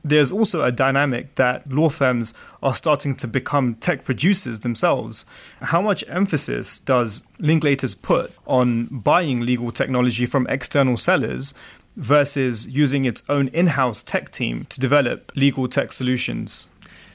There's 0.05 0.31
also 0.31 0.63
a 0.63 0.71
dynamic 0.71 1.33
that 1.33 1.67
law 1.67 1.89
firms 1.89 2.35
are 2.61 2.75
starting 2.75 3.15
to 3.15 3.27
become 3.27 3.73
tech 3.73 4.03
producers 4.03 4.59
themselves. 4.59 5.25
How 5.61 5.81
much 5.81 6.03
emphasis 6.07 6.79
does 6.79 7.23
Linklaters 7.39 7.99
put 7.99 8.31
on 8.45 8.85
buying 8.85 9.43
legal 9.43 9.71
technology 9.71 10.27
from 10.27 10.45
external 10.45 10.95
sellers 10.95 11.55
versus 11.95 12.67
using 12.67 13.05
its 13.05 13.23
own 13.29 13.47
in 13.47 13.65
house 13.65 14.03
tech 14.03 14.29
team 14.29 14.67
to 14.69 14.79
develop 14.79 15.31
legal 15.35 15.67
tech 15.67 15.91
solutions? 15.91 16.67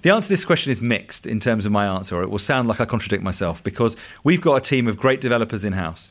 The 0.03 0.11
answer 0.11 0.27
to 0.27 0.33
this 0.33 0.45
question 0.45 0.73
is 0.73 0.83
mixed 0.83 1.27
in 1.27 1.39
terms 1.39 1.65
of 1.65 1.71
my 1.71 1.87
answer, 1.87 2.17
or 2.17 2.23
it 2.25 2.31
will 2.31 2.41
sound 2.41 2.67
like 2.67 2.81
I 2.81 2.87
contradict 2.87 3.23
myself 3.23 3.63
because 3.63 3.97
we've 4.25 4.41
got 4.41 4.57
a 4.57 4.61
team 4.61 4.89
of 4.89 4.97
great 4.97 5.21
developers 5.21 5.65
in 5.65 5.75
house. 5.75 6.11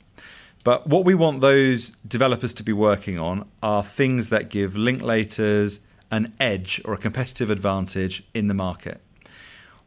But 0.63 0.87
what 0.87 1.03
we 1.03 1.13
want 1.13 1.41
those 1.41 1.91
developers 2.07 2.53
to 2.53 2.63
be 2.63 2.71
working 2.71 3.19
on 3.19 3.49
are 3.61 3.83
things 3.83 4.29
that 4.29 4.49
give 4.49 4.75
Linklaters 4.75 5.79
an 6.11 6.33
edge 6.39 6.81
or 6.85 6.93
a 6.93 6.97
competitive 6.97 7.49
advantage 7.49 8.23
in 8.33 8.47
the 8.47 8.53
market. 8.53 9.01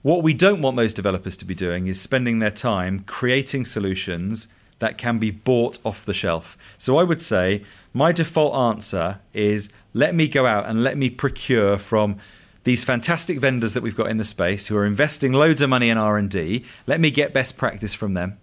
What 0.03 0.23
we 0.23 0.35
don't 0.35 0.63
want 0.63 0.77
those 0.77 0.95
developers 0.95 1.37
to 1.39 1.45
be 1.45 1.55
doing 1.55 1.87
is 1.87 2.01
spending 2.01 2.39
their 2.41 2.51
time 2.51 3.05
creating 3.07 3.65
solutions 3.65 4.49
that 4.81 4.99
can 4.99 5.21
be 5.21 5.31
bought 5.31 5.79
off 5.85 6.05
the 6.05 6.13
shelf. 6.13 6.59
So 6.77 6.97
I 6.97 7.05
would 7.05 7.23
say 7.23 7.63
my 7.93 8.11
default 8.11 8.55
answer 8.55 9.21
is 9.33 9.71
let 9.95 10.15
me 10.15 10.27
go 10.27 10.45
out 10.45 10.67
and 10.67 10.83
let 10.83 10.99
me 10.99 11.09
procure 11.09 11.79
from 11.79 12.17
these 12.65 12.85
fantastic 12.85 13.39
vendors 13.39 13.75
that 13.75 13.83
we've 13.83 13.97
got 13.97 14.11
in 14.11 14.17
the 14.17 14.25
space 14.25 14.67
who 14.67 14.77
are 14.77 14.85
investing 14.85 15.33
loads 15.33 15.61
of 15.61 15.71
money 15.71 15.89
in 15.89 15.99
R&D. 15.99 16.65
Let 16.87 17.01
me 17.01 17.13
get 17.13 17.33
best 17.33 17.57
practice 17.57 17.95
from 17.95 18.15
them 18.15 18.39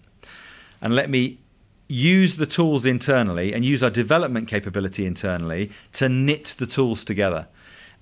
and 0.82 0.96
let 0.96 1.10
me 1.10 1.40
use 1.90 2.36
the 2.38 2.46
tools 2.46 2.86
internally 2.86 3.54
and 3.54 3.66
use 3.66 3.82
our 3.84 3.90
development 3.90 4.48
capability 4.48 5.06
internally 5.06 5.72
to 5.94 6.08
knit 6.08 6.56
the 6.58 6.66
tools 6.66 7.04
together. 7.04 7.48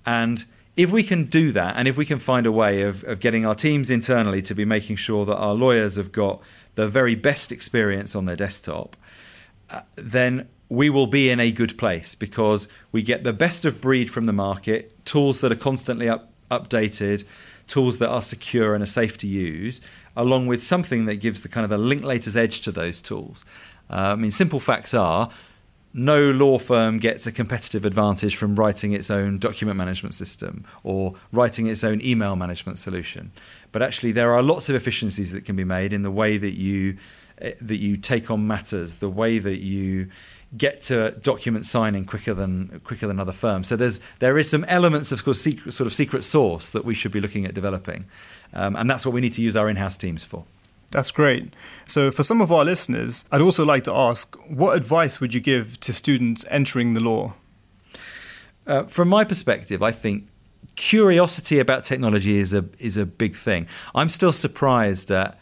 And 0.08 0.46
if 0.78 0.90
we 0.90 1.04
can 1.04 1.26
do 1.26 1.52
that, 1.52 1.76
and 1.76 1.86
if 1.86 1.98
we 1.98 2.06
can 2.06 2.18
find 2.18 2.48
a 2.48 2.52
way 2.52 2.82
of, 2.84 3.04
of 3.04 3.20
getting 3.20 3.46
our 3.46 3.54
teams 3.54 3.92
internally 3.92 4.42
to 4.44 4.56
be 4.56 4.64
making 4.64 4.96
sure 4.96 5.26
that 5.26 5.36
our 5.36 5.54
lawyers 5.54 5.98
have 5.98 6.14
got 6.14 6.42
the 6.76 6.88
very 6.88 7.14
best 7.14 7.52
experience 7.52 8.16
on 8.16 8.24
their 8.24 8.38
desktop, 8.38 8.96
uh, 9.70 9.82
then 9.96 10.48
we 10.70 10.90
will 10.90 11.08
be 11.08 11.30
in 11.30 11.42
a 11.42 11.52
good 11.52 11.78
place 11.78 12.16
because 12.16 12.70
we 12.94 13.02
get 13.02 13.26
the 13.26 13.34
best 13.34 13.66
of 13.66 13.82
breed 13.82 14.10
from 14.10 14.28
the 14.28 14.34
market, 14.34 15.04
tools 15.04 15.42
that 15.42 15.52
are 15.52 15.56
constantly 15.56 16.08
up, 16.08 16.32
updated, 16.50 17.26
tools 17.68 18.00
that 18.00 18.10
are 18.10 18.22
secure 18.22 18.74
and 18.74 18.82
are 18.82 18.88
safe 18.88 19.18
to 19.18 19.28
use, 19.28 19.82
along 20.16 20.48
with 20.48 20.64
something 20.64 21.04
that 21.04 21.18
gives 21.18 21.44
the 21.44 21.50
kind 21.50 21.66
of 21.66 21.70
the 21.70 21.78
Linklaters 21.78 22.38
edge 22.38 22.62
to 22.62 22.72
those 22.72 23.02
tools. 23.02 23.44
Uh, 23.90 24.14
I 24.14 24.16
mean, 24.16 24.32
simple 24.32 24.62
facts 24.62 24.94
are 24.94 25.30
no 25.94 26.32
law 26.32 26.60
firm 26.60 27.00
gets 27.00 27.26
a 27.26 27.32
competitive 27.32 27.86
advantage 27.86 28.36
from 28.36 28.56
writing 28.56 28.94
its 28.94 29.10
own 29.10 29.40
document 29.40 29.78
management 29.78 30.14
system 30.14 30.66
or 30.84 31.16
writing 31.32 31.68
its 31.68 31.84
own 31.84 32.02
email 32.02 32.36
management 32.36 32.78
solution. 32.78 33.32
But 33.72 33.82
actually, 33.82 34.12
there 34.12 34.34
are 34.34 34.44
lots 34.44 34.70
of 34.70 34.76
efficiencies 34.76 35.32
that 35.32 35.46
can 35.46 35.56
be 35.56 35.64
made 35.64 35.94
in 35.94 36.04
the 36.04 36.12
way 36.12 36.38
that 36.38 36.58
you 36.58 36.98
eh, 37.40 37.54
that 37.62 37.78
you 37.78 37.98
take 37.98 38.30
on 38.30 38.48
matters, 38.48 38.98
the 38.98 39.10
way 39.10 39.40
that 39.40 39.60
you 39.60 40.10
get 40.56 40.80
to 40.80 41.12
document 41.12 41.66
signing 41.66 42.06
quicker 42.06 42.34
than 42.34 42.80
quicker 42.84 43.08
than 43.08 43.20
other 43.20 43.34
firms. 43.34 43.68
So 43.68 43.76
there's 43.76 44.00
there 44.20 44.38
is 44.38 44.50
some 44.50 44.64
elements 44.66 45.12
of 45.12 45.24
course, 45.24 45.42
secret, 45.42 45.74
sort 45.74 45.88
of 45.88 45.94
secret 45.94 46.24
sauce 46.24 46.70
that 46.70 46.86
we 46.86 46.94
should 46.94 47.12
be 47.12 47.20
looking 47.20 47.46
at 47.46 47.54
developing, 47.54 48.06
um, 48.54 48.76
and 48.76 48.90
that's 48.90 49.06
what 49.06 49.14
we 49.14 49.22
need 49.22 49.34
to 49.34 49.42
use 49.42 49.56
our 49.56 49.70
in-house 49.70 49.98
teams 49.98 50.24
for. 50.24 50.46
That's 50.92 51.12
great. 51.12 51.54
So, 51.86 52.12
for 52.12 52.24
some 52.24 52.42
of 52.42 52.52
our 52.52 52.64
listeners, 52.64 53.26
I'd 53.32 53.42
also 53.42 53.66
like 53.66 53.84
to 53.86 53.94
ask 53.94 54.36
what 54.48 54.78
advice 54.78 55.20
would 55.20 55.34
you 55.34 55.42
give 55.42 55.80
to 55.82 55.92
students 55.92 56.46
entering 56.50 56.94
the 56.94 57.04
law? 57.04 57.34
Uh, 58.66 58.84
from 58.84 59.10
my 59.10 59.24
perspective, 59.24 59.84
I 59.84 59.92
think 59.92 60.28
curiosity 60.76 61.60
about 61.60 61.84
technology 61.84 62.38
is 62.38 62.54
a 62.54 62.66
is 62.80 62.96
a 62.98 63.06
big 63.06 63.36
thing. 63.36 63.68
I'm 63.94 64.10
still 64.10 64.32
surprised 64.32 65.12
at 65.12 65.38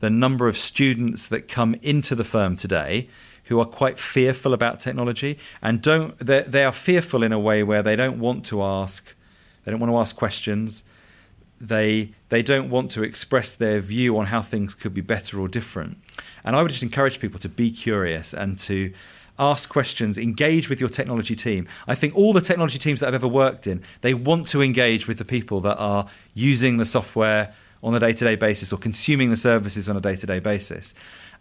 the 0.00 0.10
number 0.10 0.48
of 0.48 0.56
students 0.56 1.26
that 1.26 1.48
come 1.48 1.74
into 1.82 2.14
the 2.14 2.24
firm 2.24 2.56
today 2.56 3.08
who 3.44 3.60
are 3.60 3.64
quite 3.64 3.98
fearful 3.98 4.52
about 4.52 4.80
technology 4.80 5.38
and 5.62 5.80
don't 5.80 6.18
they 6.18 6.64
are 6.64 6.72
fearful 6.72 7.22
in 7.22 7.32
a 7.32 7.38
way 7.38 7.62
where 7.62 7.82
they 7.82 7.96
don't 7.96 8.18
want 8.18 8.44
to 8.46 8.62
ask 8.62 9.14
they 9.64 9.70
don't 9.70 9.80
want 9.80 9.90
to 9.90 9.96
ask 9.96 10.16
questions 10.16 10.84
they 11.60 12.12
they 12.28 12.42
don't 12.42 12.70
want 12.70 12.90
to 12.92 13.02
express 13.02 13.52
their 13.54 13.80
view 13.80 14.18
on 14.18 14.26
how 14.26 14.42
things 14.42 14.74
could 14.74 14.94
be 14.94 15.00
better 15.00 15.40
or 15.40 15.48
different. 15.48 15.98
And 16.44 16.54
I 16.56 16.62
would 16.62 16.70
just 16.70 16.82
encourage 16.82 17.20
people 17.20 17.40
to 17.40 17.48
be 17.48 17.70
curious 17.70 18.34
and 18.34 18.58
to 18.60 18.92
ask 19.38 19.68
questions, 19.68 20.16
engage 20.16 20.68
with 20.68 20.80
your 20.80 20.88
technology 20.88 21.34
team. 21.34 21.68
I 21.86 21.94
think 21.94 22.16
all 22.16 22.32
the 22.32 22.40
technology 22.40 22.78
teams 22.78 23.00
that 23.00 23.08
I've 23.08 23.14
ever 23.14 23.28
worked 23.28 23.66
in, 23.66 23.82
they 24.00 24.14
want 24.14 24.48
to 24.48 24.62
engage 24.62 25.06
with 25.06 25.18
the 25.18 25.24
people 25.24 25.60
that 25.60 25.76
are 25.76 26.08
using 26.32 26.78
the 26.78 26.86
software 26.86 27.54
on 27.82 27.94
a 27.94 28.00
day-to-day 28.00 28.36
basis 28.36 28.72
or 28.72 28.78
consuming 28.78 29.30
the 29.30 29.36
services 29.36 29.88
on 29.88 29.96
a 29.96 30.00
day-to-day 30.00 30.40
basis. 30.40 30.94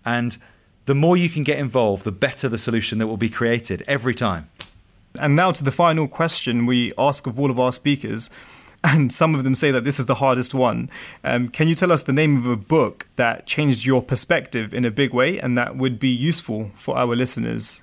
And 0.04 0.38
the 0.86 0.96
more 0.96 1.16
you 1.16 1.30
can 1.30 1.44
get 1.44 1.58
involved, 1.58 2.04
the 2.04 2.12
better 2.12 2.50
the 2.50 2.58
solution 2.58 3.00
that 3.00 3.08
will 3.08 3.18
be 3.18 3.30
created 3.30 3.82
every 3.88 4.14
time. 4.14 4.50
And 5.20 5.36
now 5.36 5.52
to 5.52 5.64
the 5.64 5.72
final 5.72 6.08
question 6.08 6.66
we 6.66 6.92
ask 6.98 7.26
of 7.26 7.40
all 7.40 7.50
of 7.50 7.60
our 7.60 7.72
speakers 7.72 8.30
and 8.86 9.12
some 9.12 9.34
of 9.34 9.44
them 9.44 9.56
say 9.56 9.72
that 9.72 9.84
this 9.84 10.00
is 10.00 10.06
the 10.06 10.16
hardest 10.16 10.54
one. 10.54 10.90
Um, 11.24 11.50
can 11.50 11.68
you 11.68 11.76
tell 11.76 11.92
us 11.92 12.04
the 12.04 12.14
name 12.14 12.38
of 12.38 12.46
a 12.46 12.56
book 12.56 13.08
that 13.16 13.48
changed 13.48 13.86
your 13.86 14.02
perspective 14.02 14.74
in 14.74 14.86
a 14.86 14.92
big 14.92 15.14
way 15.14 15.40
and 15.40 15.58
that 15.58 15.76
would 15.76 16.00
be 16.00 16.10
useful 16.10 16.72
for 16.76 16.96
our 16.96 17.16
listeners? 17.16 17.82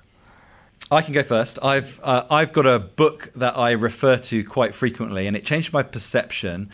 I 0.89 1.01
can 1.01 1.13
go 1.13 1.23
first. 1.23 1.59
I've 1.61 1.99
uh, 2.03 2.25
I've 2.29 2.53
got 2.53 2.65
a 2.65 2.79
book 2.79 3.31
that 3.35 3.57
I 3.57 3.71
refer 3.71 4.17
to 4.17 4.43
quite 4.43 4.75
frequently, 4.75 5.27
and 5.27 5.35
it 5.35 5.45
changed 5.45 5.73
my 5.73 5.81
perception 5.81 6.69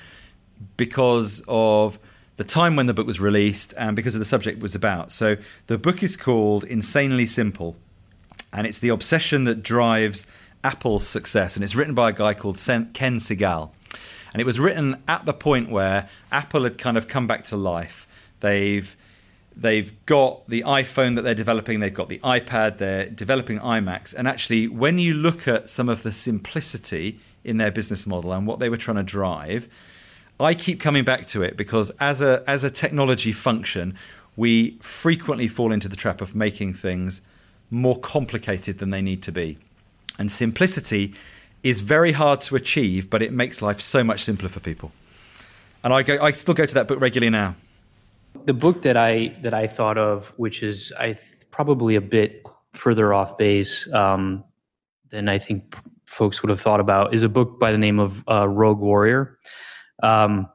because 0.77 1.41
of 1.47 1.99
the 2.37 2.43
time 2.43 2.75
when 2.75 2.87
the 2.87 2.93
book 2.93 3.07
was 3.07 3.19
released 3.19 3.73
and 3.77 3.95
because 3.95 4.15
of 4.15 4.19
the 4.19 4.25
subject 4.25 4.57
it 4.57 4.61
was 4.61 4.75
about. 4.75 5.11
So 5.11 5.37
the 5.67 5.77
book 5.77 6.03
is 6.03 6.17
called 6.17 6.63
Insanely 6.63 7.25
Simple, 7.25 7.77
and 8.51 8.67
it's 8.67 8.79
the 8.79 8.89
obsession 8.89 9.43
that 9.45 9.63
drives 9.63 10.25
Apple's 10.63 11.07
success, 11.07 11.55
and 11.55 11.63
it's 11.63 11.75
written 11.75 11.93
by 11.93 12.09
a 12.09 12.13
guy 12.13 12.33
called 12.33 12.57
Ken 12.57 13.17
Segall. 13.17 13.71
And 14.33 14.41
it 14.41 14.45
was 14.45 14.59
written 14.59 15.01
at 15.07 15.25
the 15.25 15.33
point 15.33 15.69
where 15.69 16.09
Apple 16.31 16.63
had 16.63 16.77
kind 16.77 16.97
of 16.97 17.07
come 17.07 17.27
back 17.27 17.43
to 17.45 17.57
life. 17.57 18.07
They've 18.39 18.95
they've 19.55 19.93
got 20.05 20.47
the 20.47 20.61
iPhone 20.61 21.15
that 21.15 21.23
they're 21.23 21.35
developing, 21.35 21.79
they've 21.79 21.93
got 21.93 22.07
the 22.09 22.19
iPad, 22.19 22.77
they're 22.77 23.09
developing 23.09 23.59
iMacs. 23.59 24.13
And 24.13 24.27
actually, 24.27 24.67
when 24.67 24.97
you 24.99 25.13
look 25.13 25.47
at 25.47 25.69
some 25.69 25.89
of 25.89 26.03
the 26.03 26.13
simplicity 26.13 27.19
in 27.43 27.57
their 27.57 27.71
business 27.71 28.07
model 28.07 28.31
and 28.31 28.47
what 28.47 28.59
they 28.59 28.69
were 28.69 28.77
trying 28.77 28.97
to 28.97 29.03
drive, 29.03 29.67
I 30.39 30.53
keep 30.53 30.79
coming 30.79 31.03
back 31.03 31.25
to 31.27 31.41
it 31.43 31.57
because 31.57 31.91
as 31.99 32.21
a 32.21 32.43
as 32.47 32.63
a 32.63 32.69
technology 32.69 33.33
function, 33.33 33.97
we 34.35 34.77
frequently 34.81 35.47
fall 35.47 35.71
into 35.71 35.89
the 35.89 35.97
trap 35.97 36.21
of 36.21 36.33
making 36.33 36.73
things 36.73 37.21
more 37.69 37.99
complicated 37.99 38.77
than 38.77 38.89
they 38.89 39.01
need 39.01 39.21
to 39.23 39.31
be. 39.31 39.57
And 40.17 40.31
simplicity 40.31 41.13
is 41.63 41.81
very 41.81 42.11
hard 42.11 42.41
to 42.41 42.55
achieve, 42.55 43.09
but 43.09 43.21
it 43.21 43.33
makes 43.33 43.61
life 43.61 43.81
so 43.81 44.03
much 44.03 44.23
simpler 44.23 44.49
for 44.49 44.59
people. 44.59 44.91
And 45.83 45.93
I 45.93 46.03
go, 46.03 46.17
I 46.21 46.31
still 46.31 46.53
go 46.53 46.65
to 46.65 46.73
that 46.75 46.87
book 46.87 46.99
regularly 46.99 47.29
now. 47.29 47.55
The 48.45 48.53
book 48.53 48.81
that 48.83 48.97
I 48.97 49.35
that 49.41 49.53
I 49.53 49.67
thought 49.67 49.97
of, 49.97 50.33
which 50.37 50.61
is 50.63 50.93
I 50.99 51.13
th- 51.13 51.49
probably 51.51 51.95
a 51.95 52.01
bit 52.01 52.47
further 52.73 53.13
off 53.13 53.37
base 53.37 53.91
um, 53.93 54.43
than 55.09 55.27
I 55.27 55.39
think 55.39 55.75
folks 56.05 56.41
would 56.41 56.49
have 56.49 56.61
thought 56.61 56.79
about, 56.79 57.13
is 57.13 57.23
a 57.23 57.29
book 57.29 57.59
by 57.59 57.71
the 57.71 57.77
name 57.77 57.99
of 57.99 58.23
uh, 58.29 58.47
Rogue 58.47 58.79
Warrior. 58.79 59.37
Um, 60.03 60.47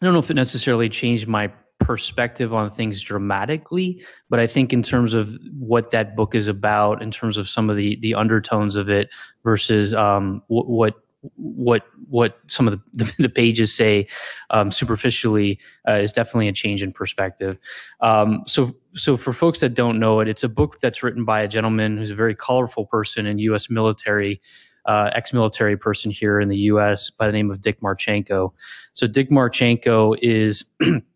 I 0.00 0.06
don't 0.06 0.14
know 0.14 0.20
if 0.20 0.30
it 0.30 0.34
necessarily 0.34 0.88
changed 0.88 1.28
my 1.28 1.52
perspective 1.80 2.54
on 2.54 2.70
things 2.70 3.00
dramatically, 3.00 4.02
but 4.28 4.38
I 4.38 4.46
think 4.46 4.72
in 4.72 4.82
terms 4.82 5.14
of 5.14 5.36
what 5.58 5.90
that 5.90 6.14
book 6.14 6.34
is 6.34 6.46
about, 6.46 7.02
in 7.02 7.10
terms 7.10 7.36
of 7.36 7.48
some 7.48 7.68
of 7.68 7.76
the 7.76 7.96
the 8.00 8.14
undertones 8.14 8.76
of 8.76 8.88
it 8.88 9.08
versus 9.42 9.92
um, 9.92 10.42
what, 10.46 10.68
what 10.68 10.94
what 11.36 11.82
what 12.08 12.38
some 12.46 12.68
of 12.68 12.80
the, 12.92 13.12
the, 13.18 13.28
pages 13.28 13.74
say 13.74 14.06
um, 14.50 14.70
superficially 14.70 15.58
uh, 15.88 15.94
is 15.94 16.12
definitely 16.12 16.48
a 16.48 16.52
change 16.52 16.82
in 16.82 16.92
perspective. 16.92 17.58
Um, 18.00 18.42
so 18.46 18.74
so 18.94 19.16
for 19.16 19.32
folks 19.32 19.60
that 19.60 19.74
don't 19.74 19.98
know 19.98 20.20
it, 20.20 20.28
it's 20.28 20.44
a 20.44 20.48
book 20.48 20.80
that's 20.80 21.02
written 21.02 21.24
by 21.24 21.42
a 21.42 21.48
gentleman 21.48 21.96
who's 21.96 22.10
a 22.10 22.14
very 22.14 22.34
colorful 22.34 22.86
person 22.86 23.26
in 23.26 23.38
U.S. 23.38 23.70
military. 23.70 24.40
Uh, 24.86 25.10
ex-military 25.14 25.76
person 25.76 26.10
here 26.10 26.40
in 26.40 26.48
the 26.48 26.56
U.S. 26.56 27.10
by 27.10 27.26
the 27.26 27.32
name 27.32 27.50
of 27.50 27.60
Dick 27.60 27.82
Marcinko. 27.82 28.54
So 28.94 29.06
Dick 29.06 29.28
Marcinko 29.28 30.16
is 30.22 30.64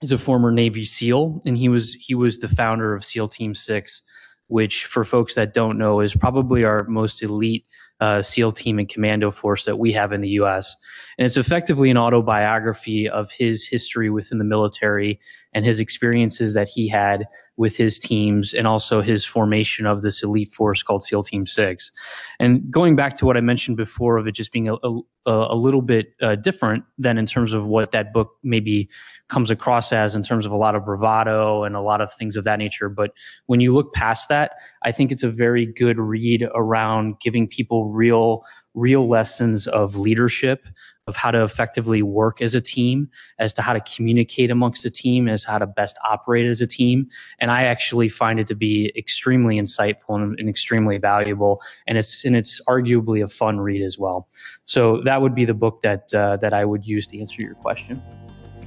He's 0.00 0.12
a 0.12 0.18
former 0.18 0.52
Navy 0.52 0.84
SEAL, 0.84 1.42
and 1.44 1.56
he 1.56 1.68
was 1.68 1.94
he 1.94 2.14
was 2.14 2.38
the 2.38 2.48
founder 2.48 2.94
of 2.94 3.04
SEAL 3.04 3.28
Team 3.28 3.54
Six, 3.54 4.02
which, 4.46 4.84
for 4.84 5.04
folks 5.04 5.34
that 5.34 5.54
don't 5.54 5.76
know, 5.76 6.00
is 6.00 6.14
probably 6.14 6.64
our 6.64 6.84
most 6.84 7.22
elite 7.22 7.64
uh, 8.00 8.22
SEAL 8.22 8.52
team 8.52 8.78
and 8.78 8.88
commando 8.88 9.30
force 9.30 9.64
that 9.64 9.78
we 9.78 9.92
have 9.92 10.12
in 10.12 10.20
the 10.20 10.28
U.S. 10.30 10.76
And 11.18 11.26
it's 11.26 11.36
effectively 11.36 11.90
an 11.90 11.96
autobiography 11.96 13.08
of 13.08 13.32
his 13.32 13.66
history 13.66 14.08
within 14.08 14.38
the 14.38 14.44
military 14.44 15.18
and 15.52 15.64
his 15.64 15.80
experiences 15.80 16.54
that 16.54 16.68
he 16.68 16.88
had 16.88 17.26
with 17.58 17.76
his 17.76 17.98
teams 17.98 18.54
and 18.54 18.66
also 18.66 19.02
his 19.02 19.24
formation 19.24 19.84
of 19.84 20.02
this 20.02 20.22
elite 20.22 20.48
force 20.48 20.82
called 20.82 21.02
SEAL 21.02 21.24
Team 21.24 21.44
Six. 21.44 21.90
And 22.38 22.70
going 22.70 22.94
back 22.94 23.16
to 23.16 23.26
what 23.26 23.36
I 23.36 23.40
mentioned 23.40 23.76
before 23.76 24.16
of 24.16 24.26
it 24.28 24.32
just 24.32 24.52
being 24.52 24.68
a, 24.68 24.76
a, 24.76 25.00
a 25.26 25.56
little 25.56 25.82
bit 25.82 26.14
uh, 26.22 26.36
different 26.36 26.84
than 26.96 27.18
in 27.18 27.26
terms 27.26 27.52
of 27.52 27.66
what 27.66 27.90
that 27.90 28.12
book 28.12 28.30
maybe 28.44 28.88
comes 29.28 29.50
across 29.50 29.92
as 29.92 30.14
in 30.14 30.22
terms 30.22 30.46
of 30.46 30.52
a 30.52 30.56
lot 30.56 30.76
of 30.76 30.84
bravado 30.84 31.64
and 31.64 31.74
a 31.74 31.80
lot 31.80 32.00
of 32.00 32.12
things 32.14 32.36
of 32.36 32.44
that 32.44 32.60
nature. 32.60 32.88
But 32.88 33.10
when 33.46 33.60
you 33.60 33.74
look 33.74 33.92
past 33.92 34.28
that, 34.28 34.52
I 34.84 34.92
think 34.92 35.10
it's 35.10 35.24
a 35.24 35.28
very 35.28 35.66
good 35.66 35.98
read 35.98 36.48
around 36.54 37.20
giving 37.20 37.48
people 37.48 37.90
real 37.90 38.44
real 38.74 39.08
lessons 39.08 39.66
of 39.66 39.96
leadership, 39.96 40.66
of 41.06 41.16
how 41.16 41.30
to 41.30 41.42
effectively 41.42 42.02
work 42.02 42.40
as 42.42 42.54
a 42.54 42.60
team, 42.60 43.08
as 43.38 43.52
to 43.54 43.62
how 43.62 43.72
to 43.72 43.80
communicate 43.80 44.50
amongst 44.50 44.84
a 44.84 44.90
team, 44.90 45.28
as 45.28 45.42
how 45.42 45.58
to 45.58 45.66
best 45.66 45.98
operate 46.08 46.46
as 46.46 46.60
a 46.60 46.66
team. 46.66 47.08
And 47.38 47.50
I 47.50 47.64
actually 47.64 48.08
find 48.08 48.38
it 48.38 48.46
to 48.48 48.54
be 48.54 48.92
extremely 48.96 49.58
insightful 49.58 50.14
and, 50.16 50.38
and 50.38 50.48
extremely 50.48 50.98
valuable. 50.98 51.60
And 51.86 51.98
it's 51.98 52.24
and 52.24 52.36
it's 52.36 52.60
arguably 52.68 53.24
a 53.24 53.28
fun 53.28 53.58
read 53.58 53.82
as 53.82 53.98
well. 53.98 54.28
So 54.66 55.00
that 55.04 55.22
would 55.22 55.34
be 55.34 55.44
the 55.44 55.54
book 55.54 55.80
that 55.82 56.12
uh, 56.14 56.36
that 56.36 56.52
I 56.52 56.64
would 56.64 56.84
use 56.86 57.06
to 57.08 57.18
answer 57.18 57.42
your 57.42 57.54
question. 57.54 58.00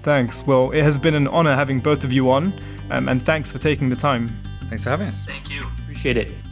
Thanks. 0.01 0.45
Well, 0.45 0.71
it 0.71 0.83
has 0.83 0.97
been 0.97 1.13
an 1.13 1.27
honor 1.27 1.55
having 1.55 1.79
both 1.79 2.03
of 2.03 2.11
you 2.11 2.31
on, 2.31 2.51
um, 2.89 3.07
and 3.07 3.23
thanks 3.23 3.51
for 3.51 3.59
taking 3.59 3.89
the 3.89 3.95
time. 3.95 4.35
Thanks 4.67 4.83
for 4.83 4.89
having 4.89 5.09
us. 5.09 5.25
Thank 5.25 5.49
you. 5.51 5.67
Appreciate 5.83 6.17
it. 6.17 6.50